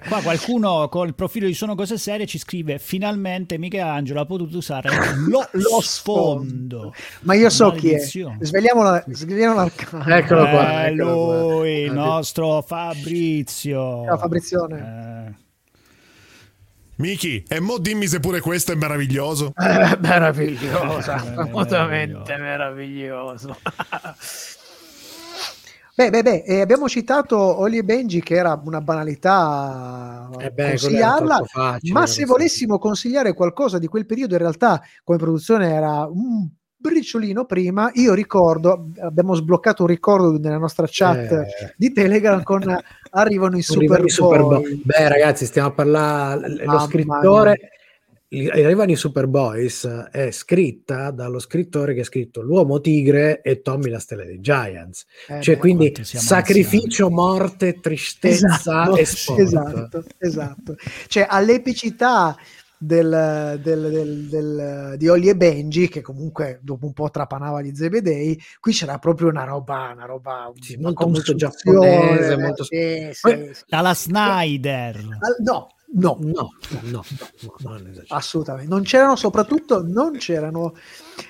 [0.08, 4.90] Qua qualcuno col profilo di Sono Cose Serie ci scrive finalmente Michelangelo ha potuto usare
[5.28, 6.94] lo, Lo sfondo.
[7.22, 8.38] ma io so chi è Maledizione.
[8.42, 10.86] svegliamola svegliamo l'arcano Eccolo qua.
[10.86, 11.42] Eh, eccolo qua.
[11.56, 14.04] lui, il nostro Fabrizio.
[14.06, 15.36] Ciao, Fabrizione.
[15.38, 15.42] Eh,
[16.98, 19.54] Miki, e mo dimmi se pure questo è meraviglioso.
[19.60, 23.58] Eh, meravigliosa Eh, assolutamente meraviglioso
[25.96, 30.70] Beh, beh, beh, eh, abbiamo citato Oli e Benji che era una banalità Eh beh,
[30.70, 36.08] consigliarla, facile, ma se volessimo consigliare qualcosa di quel periodo, in realtà come produzione era
[36.12, 41.74] un briciolino prima, io ricordo, abbiamo sbloccato un ricordo nella nostra chat Eh.
[41.78, 42.64] di Telegram con
[43.12, 44.40] Arrivano i Super, Bowl.
[44.42, 44.82] Bowl.
[44.84, 46.66] Beh, ragazzi, stiamo a parlare.
[46.66, 47.52] Lo scrittore.
[47.52, 47.82] li-
[48.52, 53.90] Arrivano i Super Boys è scritta dallo scrittore che ha scritto L'uomo tigre e Tommy
[53.90, 55.06] la stella dei Giants.
[55.28, 59.40] Eh, cioè, beh, quindi sacrificio, morte, tristezza Esatto, e sport.
[59.40, 60.76] esatto, esatto.
[61.08, 62.36] Cioè all'epicità
[62.78, 67.74] del, del- del- del- di Ollie e Benji, che comunque dopo un po' trapanava gli
[67.74, 73.10] Zebedei, qui c'era proprio una roba, una roba Sì, una molto- molto giapponese, molto- sì,
[73.12, 73.52] sì.
[73.68, 74.96] Dalla Snyder.
[74.98, 76.52] Al- No, no, No,
[76.84, 77.04] no, no,
[78.08, 78.70] assolutamente.
[78.70, 80.76] Non c'erano, soprattutto, non c'erano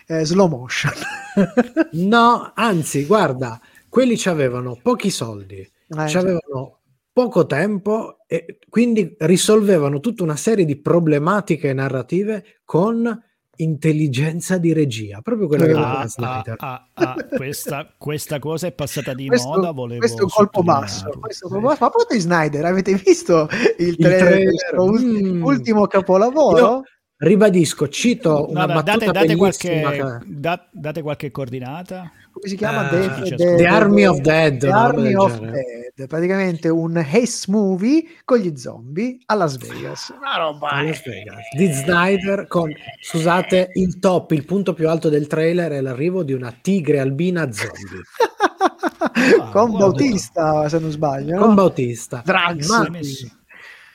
[0.08, 0.92] eh, slow motion.
[1.94, 3.60] No, anzi, guarda,
[3.90, 10.36] quelli ci avevano pochi soldi, Eh, ci avevano poco tempo e quindi risolvevano tutta una
[10.36, 13.20] serie di problematiche narrative con
[13.58, 16.56] intelligenza di regia, proprio quella che Ah, aveva Ah, Snyder.
[16.58, 19.72] ah, ah, questa, questa cosa è passata di questo, moda.
[19.72, 21.10] Volevo questo è un colpo basso.
[21.20, 21.84] Questo un colpo basso.
[21.84, 23.48] Ma proprio di Snyder, avete visto
[23.78, 25.44] il Il trailer, trailer, suo ulti- mm.
[25.44, 26.58] ultimo capolavoro?
[26.58, 26.82] Io
[27.16, 32.12] Ribadisco, cito una No, no, battuta date, date, qualche, che- da- date qualche coordinata.
[32.34, 32.88] Come si chiama?
[32.88, 35.40] Ah, The, The The- The Army of Dead, The Army of.
[35.40, 40.12] Dead, praticamente un haste movie con gli zombie a Las Vegas.
[40.20, 41.44] Una roba a Las Vegas.
[41.56, 42.72] di Snyder con
[43.02, 47.52] scusate il top il punto più alto del trailer è l'arrivo di una tigre albina
[47.52, 48.02] zombie
[49.52, 49.78] con guarda.
[49.78, 51.38] Bautista, se non sbaglio.
[51.38, 51.54] con no?
[51.54, 52.68] Bautista Drax.
[52.70, 52.88] Ma-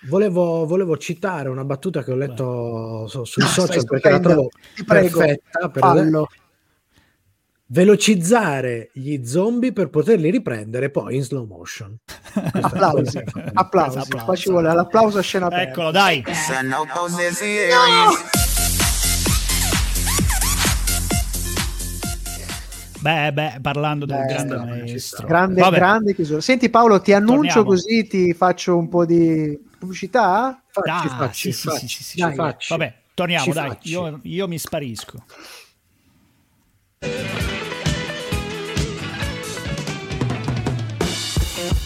[0.08, 4.20] volevo, volevo citare una battuta che ho letto su- sui No, stai social perché la
[4.20, 4.48] trovo
[4.86, 6.28] perfetta per fallo.
[7.70, 11.94] Velocizzare gli zombie per poterli riprendere poi in slow motion
[12.32, 13.18] Applausi,
[13.52, 13.98] applausi.
[13.98, 14.24] Applauso.
[14.24, 15.70] Qua ci vuole l'applauso a scena aperta.
[15.70, 16.22] Eccolo, dai.
[16.94, 17.68] Cose serie.
[23.00, 25.26] Beh, beh, parlando del Beh, grande maestro.
[25.26, 25.76] Grande, Vabbè.
[25.76, 26.40] grande chiusura.
[26.40, 27.64] Senti Paolo, ti annuncio Torniamo.
[27.68, 30.60] così ti faccio un po' di pubblicità.
[30.68, 32.68] Facci, Ah, facci, sì, sì, facci, sì, sì, facci.
[32.70, 33.76] Vabbè, torniamo, Ci dai.
[33.82, 35.24] Io, io mi sparisco.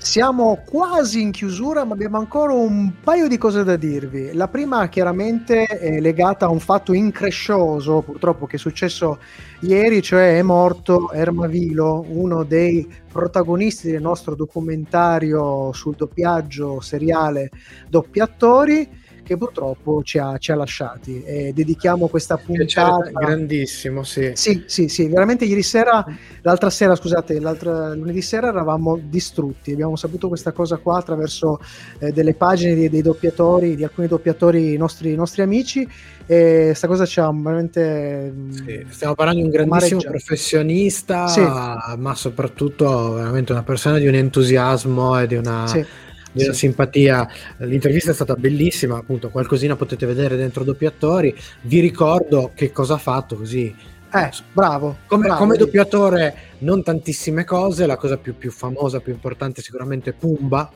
[0.00, 4.32] Siamo quasi in chiusura, ma abbiamo ancora un paio di cose da dirvi.
[4.32, 9.18] La prima chiaramente è legata a un fatto increscioso, purtroppo, che è successo
[9.60, 17.50] ieri, cioè è morto Ermavilo, uno dei protagonisti del nostro documentario sul doppiaggio seriale
[17.88, 18.88] Doppi Attori
[19.28, 21.22] che purtroppo ci ha, ci ha lasciati.
[21.22, 23.10] E dedichiamo questa puntata.
[23.12, 24.32] Grandissimo, sì.
[24.34, 26.02] Sì, sì, sì, veramente ieri sera,
[26.40, 29.72] l'altra sera, scusate, l'altra, lunedì sera eravamo distrutti.
[29.72, 31.60] Abbiamo saputo questa cosa qua attraverso
[31.98, 35.86] eh, delle pagine dei, dei, doppiatori, di alcuni doppiatori nostri, nostri amici.
[36.24, 38.32] E questa cosa ci ha veramente.
[38.34, 41.40] Mm, sì, stiamo parlando di un grandissimo professionista, sì.
[41.40, 45.66] ma soprattutto veramente una persona di un entusiasmo e di una.
[45.66, 47.28] Sì di una simpatia.
[47.58, 51.34] L'intervista è stata bellissima, appunto, qualcosina potete vedere dentro doppi attori.
[51.62, 53.74] Vi ricordo che cosa ha fatto così.
[54.12, 54.98] Eh, bravo.
[55.06, 55.38] Come, bravo.
[55.40, 57.86] come doppiatore, non tantissime cose.
[57.86, 60.70] La cosa più, più famosa, più importante, sicuramente Pumba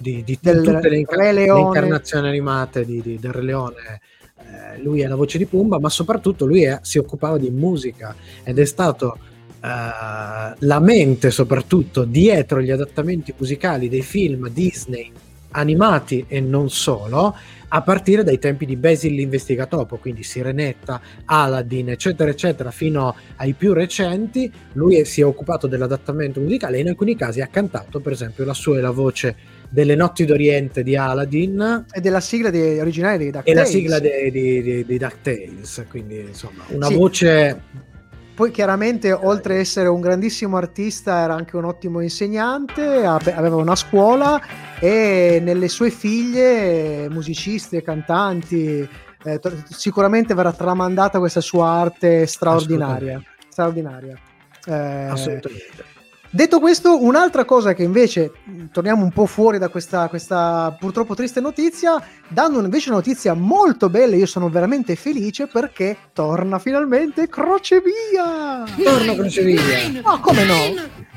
[0.00, 4.00] di, di Del, tutte le, inca- le incarnazioni animate di, di, del Re Leone.
[4.38, 8.14] Eh, lui è la voce di Pumba, ma soprattutto lui è, si occupava di musica
[8.42, 9.18] ed è stato
[9.60, 15.12] la mente soprattutto dietro gli adattamenti musicali dei film Disney
[15.52, 17.36] animati e non solo,
[17.72, 23.72] a partire dai tempi di Basil l'investigatopo, quindi Sirenetta, Aladdin, eccetera, eccetera, fino ai più
[23.72, 28.44] recenti, lui si è occupato dell'adattamento musicale e in alcuni casi ha cantato, per esempio,
[28.44, 29.36] la sua e la voce
[29.68, 33.98] delle Notti d'Oriente di Aladdin e della sigla di, originale dei DuckTales e la sigla
[34.00, 36.94] dei, dei, dei, dei DuckTales, quindi insomma una sì.
[36.94, 37.62] voce
[38.40, 43.76] poi chiaramente, oltre ad essere un grandissimo artista, era anche un ottimo insegnante, aveva una
[43.76, 44.40] scuola
[44.78, 48.88] e nelle sue figlie, musicisti e cantanti,
[49.24, 53.22] eh, sicuramente verrà tramandata questa sua arte straordinaria.
[53.50, 54.18] straordinaria.
[54.64, 55.89] Eh, Assolutamente.
[56.32, 58.30] Detto questo, un'altra cosa che invece
[58.70, 63.90] torniamo un po' fuori da questa, questa, purtroppo triste notizia, dando invece una notizia molto
[63.90, 68.62] bella, io sono veramente felice perché torna finalmente Crocevia!
[68.80, 70.00] Torna Crocevia!
[70.04, 70.54] No, come no?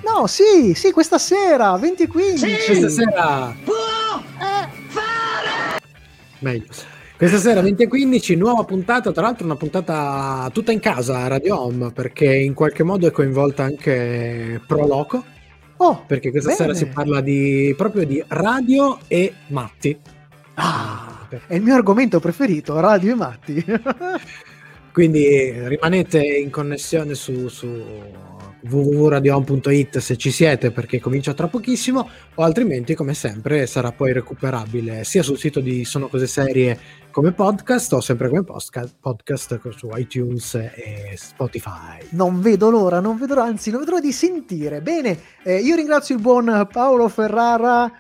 [0.04, 2.38] No, sì, sì, questa sera, 2015!
[2.38, 3.56] Sì, questa sera!
[3.64, 3.76] Può
[4.40, 5.80] eh, fare!
[6.40, 6.93] Meglio.
[7.24, 11.94] Questa sera 20.15, nuova puntata, tra l'altro una puntata tutta in casa a Radio Home,
[11.94, 15.24] perché in qualche modo è coinvolta anche Pro Loco.
[15.78, 16.62] Oh, perché questa bene.
[16.62, 19.98] sera si parla di, proprio di radio e matti.
[20.56, 23.66] Ah, è il mio argomento preferito, radio e matti.
[24.92, 27.68] Quindi rimanete in connessione su, su
[28.70, 35.04] www.radioon.it se ci siete perché comincia tra pochissimo o altrimenti come sempre sarà poi recuperabile
[35.04, 36.80] sia sul sito di Sono Cose Serie
[37.14, 42.00] come podcast o sempre come podcast su iTunes e Spotify.
[42.10, 44.82] Non vedo l'ora, non vedo l'ora, anzi non vedo l'ora di sentire.
[44.82, 47.92] Bene, eh, io ringrazio il buon Paolo Ferrara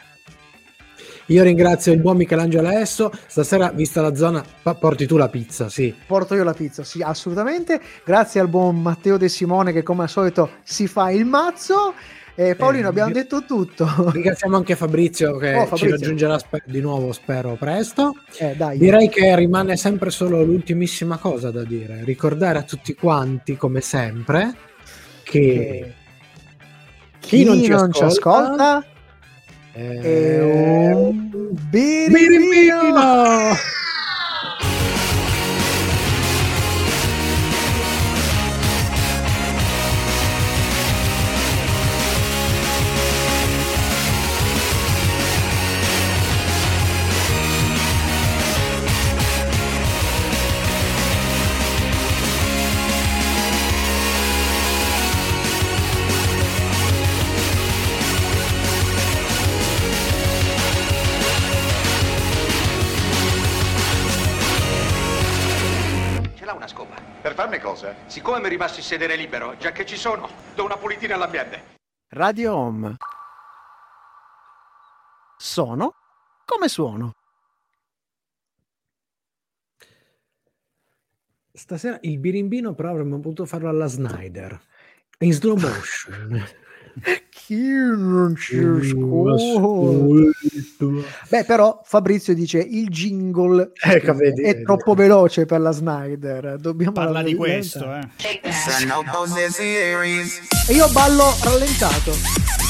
[1.28, 3.10] io ringrazio il buon Michelangelo Esso.
[3.28, 4.44] Stasera, vista la zona,
[4.78, 5.96] porti tu la pizza, sì.
[6.06, 7.80] Porto io la pizza, sì, assolutamente.
[8.04, 11.94] Grazie al buon Matteo De Simone che come al solito si fa il mazzo.
[12.36, 13.16] Eh, Paolino, eh, abbiamo io...
[13.16, 13.88] detto tutto.
[14.12, 15.78] Ringraziamo anche Fabrizio che oh, Fabrizio.
[15.78, 18.16] ci raggiungerà spe- di nuovo, spero, presto.
[18.38, 22.04] Eh, Direi che rimane sempre solo l'ultimissima cosa da dire.
[22.04, 24.56] Ricordare a tutti quanti, come sempre,
[25.24, 25.94] che
[27.20, 28.86] chi, chi non, ci, non ascolta, ci ascolta
[29.74, 31.30] è un
[31.70, 32.92] birimbino!
[32.92, 33.54] cosa?
[68.44, 71.78] mi rimasti sedere libero, già che ci sono, do una pulitina all'ambiente.
[72.10, 72.98] Radio Home.
[75.38, 75.96] Sono
[76.46, 77.14] come suono.
[81.54, 84.60] Stasera il birimbino però avremmo potuto farlo alla Snyder.
[85.20, 86.44] In slow motion.
[87.30, 89.94] Chi non ci ascolta?
[91.30, 94.64] Beh, però Fabrizio dice il jingle ecco, vedi, è vedi.
[94.64, 96.58] troppo veloce per la Snyder.
[96.58, 98.08] Dobbiamo Parla di questo, eh.
[100.70, 102.63] E io ballo rallentato.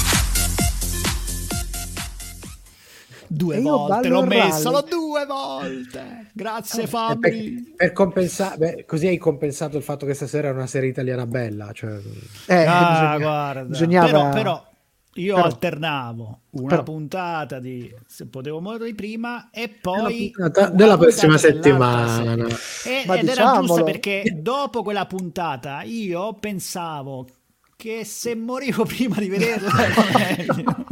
[3.36, 6.28] Due volte l'ho messo, l'ho due volte.
[6.34, 7.54] Grazie, Fabri.
[7.54, 11.72] Per, per compensare, così hai compensato il fatto che stasera è una serie italiana bella.
[11.74, 12.00] Cioè...
[12.48, 13.64] Eh, ah, bisogna, guarda.
[13.64, 14.08] Bisognava...
[14.08, 14.72] Però, però
[15.16, 20.98] Io Però- alternavo una però- puntata di se potevo morire prima e poi puntata della
[20.98, 22.34] prossima settimana.
[22.86, 23.66] E- ed era diciamolo.
[23.66, 27.28] giusta perché dopo quella puntata io pensavo
[27.84, 30.86] che se morivo prima di vederla era meglio.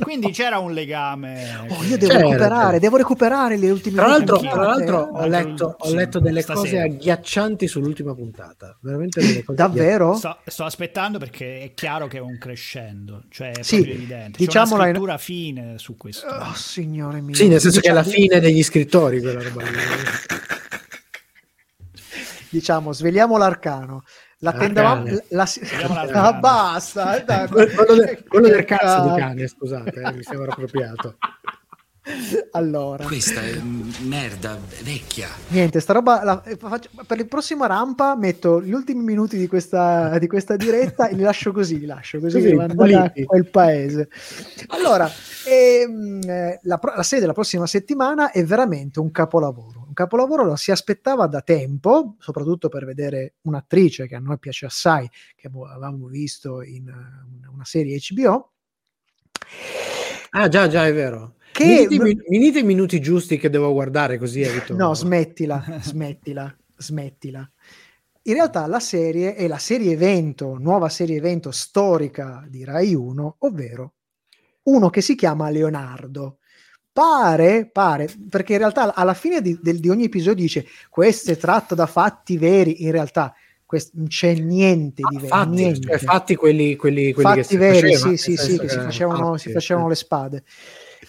[0.00, 1.66] Quindi c'era un legame.
[1.68, 5.76] Oh, io devo C'era, recuperare, devo recuperare le ultime Tra l'altro, tra l'altro ho, letto,
[5.78, 6.82] ho sì, letto delle cose stasera.
[6.82, 8.76] agghiaccianti sull'ultima puntata.
[8.80, 10.14] Veramente delle cose Davvero?
[10.16, 14.44] Sto, sto aspettando perché è chiaro che è un crescendo, cioè è Sì, proprio evidente.
[14.44, 16.26] C'è una in- scrittura fine su questo.
[16.26, 17.34] Oh, signore mio.
[17.36, 19.68] Sì, nel senso che è la Diciamo- fine degli scrittori quella roba lì.
[22.50, 24.02] Diciamo, sveliamo l'arcano.
[24.42, 25.02] L'attendavamo.
[25.02, 25.24] Arcane.
[25.28, 26.26] La, Sveliamo l'arcano.
[26.26, 27.16] Ah, basta.
[27.20, 31.16] eh, dai, quello, de- quello del cazzo di cane, scusate, eh, mi sembra appropriato.
[32.54, 35.28] Allora, Questa è mm, merda vecchia.
[35.50, 39.46] niente, sta roba la- eh, faccio- per la prossima rampa metto gli ultimi minuti di
[39.46, 43.24] questa, di questa diretta e li lascio così, li lascio così, Così, puliti.
[43.24, 44.08] quel paese.
[44.70, 45.08] Allora,
[45.46, 49.81] ehm, eh, la, la serie della prossima settimana è veramente un capolavoro.
[49.92, 54.64] Un capolavoro lo si aspettava da tempo, soprattutto per vedere un'attrice che a noi piace
[54.64, 58.52] assai, che avevamo visto in eh, una- serie HBO.
[60.30, 61.34] Ah, già, già, è vero.
[61.52, 64.74] Che- Mi dite, i mi- mi dite i minuti giusti che devo guardare così evito.
[64.74, 67.50] No, smettila, smettila, smettila.
[68.22, 73.36] In realtà la serie è la serie evento, nuova serie evento storica di Rai 1,
[73.40, 73.92] ovvero
[74.62, 76.38] uno che si chiama Leonardo.
[76.92, 81.38] Pare, pare, perché in realtà alla fine di, del- di ogni episodio dice questo è
[81.38, 83.34] tratto da fatti veri, in realtà
[83.64, 85.88] quest- non c'è niente di vero, fatti, niente.
[85.88, 88.76] cioè, fatti quelli, quelli, quelli che fatti si veri, faceva, sì, sì, sì, che si
[88.76, 89.92] facevano, ah, si facevano sì.
[89.92, 90.42] le spade.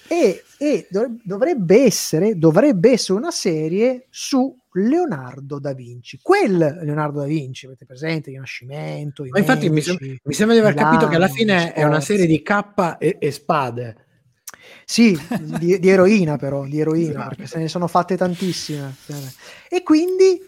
[0.07, 6.19] E, e dov- dovrebbe, essere, dovrebbe essere una serie su Leonardo da Vinci.
[6.21, 8.29] Quel Leonardo da Vinci, avete presente?
[8.29, 11.99] Il Rinascimento, infatti mi, sem- mi sembra di aver capito che alla fine è una
[11.99, 13.97] serie di K e, e spade.
[14.85, 15.17] Sì,
[15.59, 17.27] di, di eroina però, di eroina, Esatto.
[17.29, 18.95] perché se ne sono fatte tantissime.
[19.69, 20.39] E quindi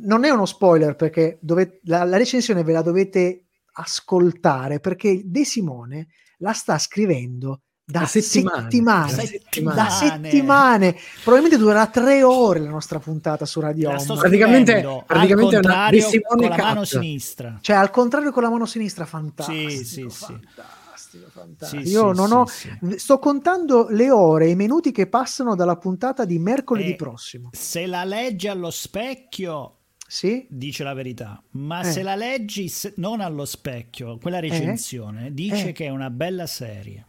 [0.00, 3.44] non è uno spoiler perché dove- la, la recensione ve la dovete
[3.74, 8.62] ascoltare perché De Simone la sta scrivendo da settimane.
[8.62, 9.76] settimane, Da settimane.
[9.76, 10.96] da settimane.
[11.22, 14.18] Probabilmente durerà tre ore la nostra puntata su Radio Home.
[14.18, 16.86] Praticamente- praticamente è una contrario De Simone con la mano cut.
[16.88, 17.58] sinistra.
[17.62, 19.70] Cioè, al contrario con la mano sinistra, fantastico.
[19.70, 20.38] Sì, sì, sì.
[21.26, 21.82] Fantastico, fantastico.
[21.84, 22.98] Sì, Io sì, non sì, ho, sì.
[22.98, 27.48] sto contando le ore, i minuti che passano dalla puntata di mercoledì Eh, prossimo.
[27.52, 30.46] Se la leggi allo specchio Sì?
[30.48, 31.84] dice la verità, ma Eh.
[31.84, 35.72] se la leggi se- non allo specchio, quella recensione dice Eh.
[35.72, 37.06] che è una bella serie.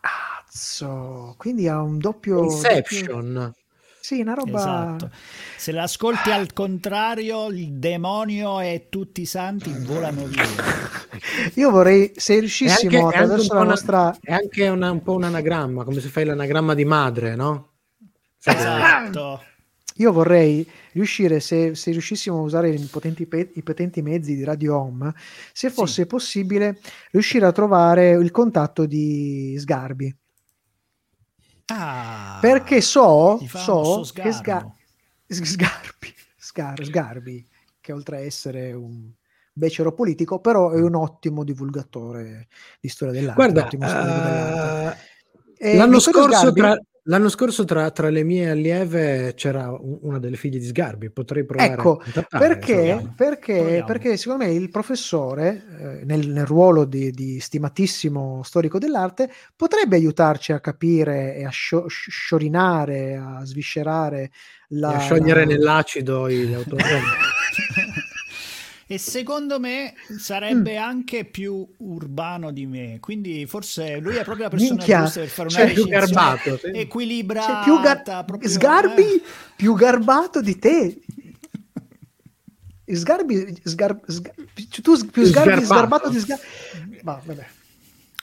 [0.00, 2.36] Cazzo, quindi ha un doppio...
[2.40, 3.52] doppio- Inception.
[4.10, 4.58] Sì, una roba...
[4.58, 5.10] Esatto.
[5.56, 10.42] Se l'ascolti al contrario, il demonio e tutti i santi volano via.
[11.54, 14.16] Io vorrei, se riuscissimo anche, è anche un attraverso po' la una- nostra...
[14.20, 17.68] è anche una- un po' un anagramma, come se fai l'anagramma di madre, no?
[18.42, 19.44] Esatto.
[19.98, 24.42] Io vorrei riuscire, se, se riuscissimo a usare i potenti, pe- i potenti mezzi di
[24.42, 25.14] Radio Home,
[25.52, 26.80] se fosse possibile
[27.12, 30.12] riuscire a trovare il contatto di Sgarbi.
[31.72, 34.66] Ah, Perché so, so che Sga-.
[35.28, 37.48] Sgarbi, Sgar- Sgarbi,
[37.80, 39.10] che oltre a essere un
[39.52, 42.48] becero politico, però è un ottimo divulgatore
[42.80, 43.40] di storia dell'arte.
[43.42, 44.98] un Guarda, ottimo storico dell'arte.
[45.58, 49.98] eh, E l'anno, scorso Sgarbi- tra, l'anno scorso tra, tra le mie allieve c'era un-
[50.02, 53.84] una delle figlie di Sgarbi, potrei provare Ecco, perché, perché, Proviamo.
[53.86, 59.96] perché secondo me il professore, eh, nel, nel ruolo di, di stimatissimo storico dell'arte, potrebbe
[59.96, 64.30] aiutarci a capire e a scio- sciorinare, a sviscerare
[64.68, 64.92] la...
[64.92, 66.82] E a sciogliere la- nell'acido gli autori.
[68.92, 74.50] E secondo me sarebbe anche più urbano di me, quindi forse lui è proprio la
[74.50, 76.70] persona Minchia, giusta per fare una cioè, più garbato, sì.
[76.74, 77.52] equilibrata.
[77.52, 79.22] Cioè, più gar- proprio, Sgarbi eh.
[79.54, 81.00] più garbato di te.
[82.92, 84.34] Sgarbi, sgar- sgar-
[84.82, 85.64] tu s- più sgarbi, Sgarbato.
[85.66, 86.44] sgarbato di sgarbi.
[87.04, 87.46] Ma vabbè.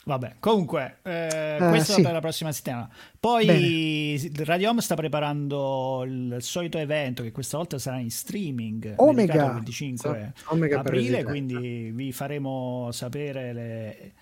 [0.07, 2.01] Vabbè, comunque, eh, Eh, questo sì.
[2.01, 2.89] per la prossima settimana.
[3.19, 8.93] Poi Radio Home sta preparando il solito evento che questa volta sarà in streaming.
[8.95, 9.15] Omega.
[9.25, 14.13] dedicato al 25 Sì, Omega aprile, quindi vi faremo sapere le-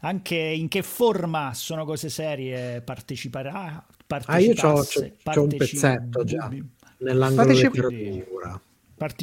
[0.00, 3.82] anche in che forma sono cose serie parteciperà.
[4.26, 4.84] Ah, io c'ho un
[5.22, 6.50] parteci- pezzetto già
[6.98, 8.60] nell'angolo Partecipi- letteratura.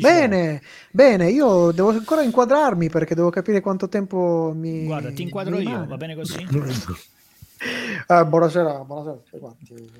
[0.01, 0.61] Bene,
[0.91, 4.86] bene, io devo ancora inquadrarmi perché devo capire quanto tempo mi.
[4.86, 6.45] Guarda, ti inquadro io, va bene così?
[7.59, 9.91] Eh, buonasera, buonasera a tutti quanti.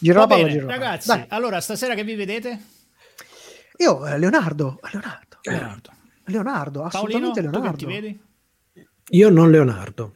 [0.00, 2.60] Giro Va bene, giro ragazzi, Dai, allora stasera che vi vedete?
[3.76, 5.90] io, eh, Leonardo, Leonardo, Leonardo.
[6.24, 7.76] Leonardo, Paolino, assolutamente tu che Leonardo.
[7.76, 8.20] ti vedi?
[9.10, 10.14] Io non Leonardo.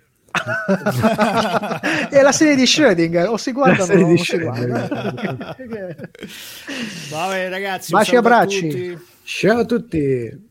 [2.10, 4.88] È la serie di Schrödinger o si guardano o non si guardano.
[7.10, 8.68] Vabbè ragazzi, Baci un e abbracci.
[8.68, 8.98] tutti.
[9.24, 10.50] Ciao a tutti.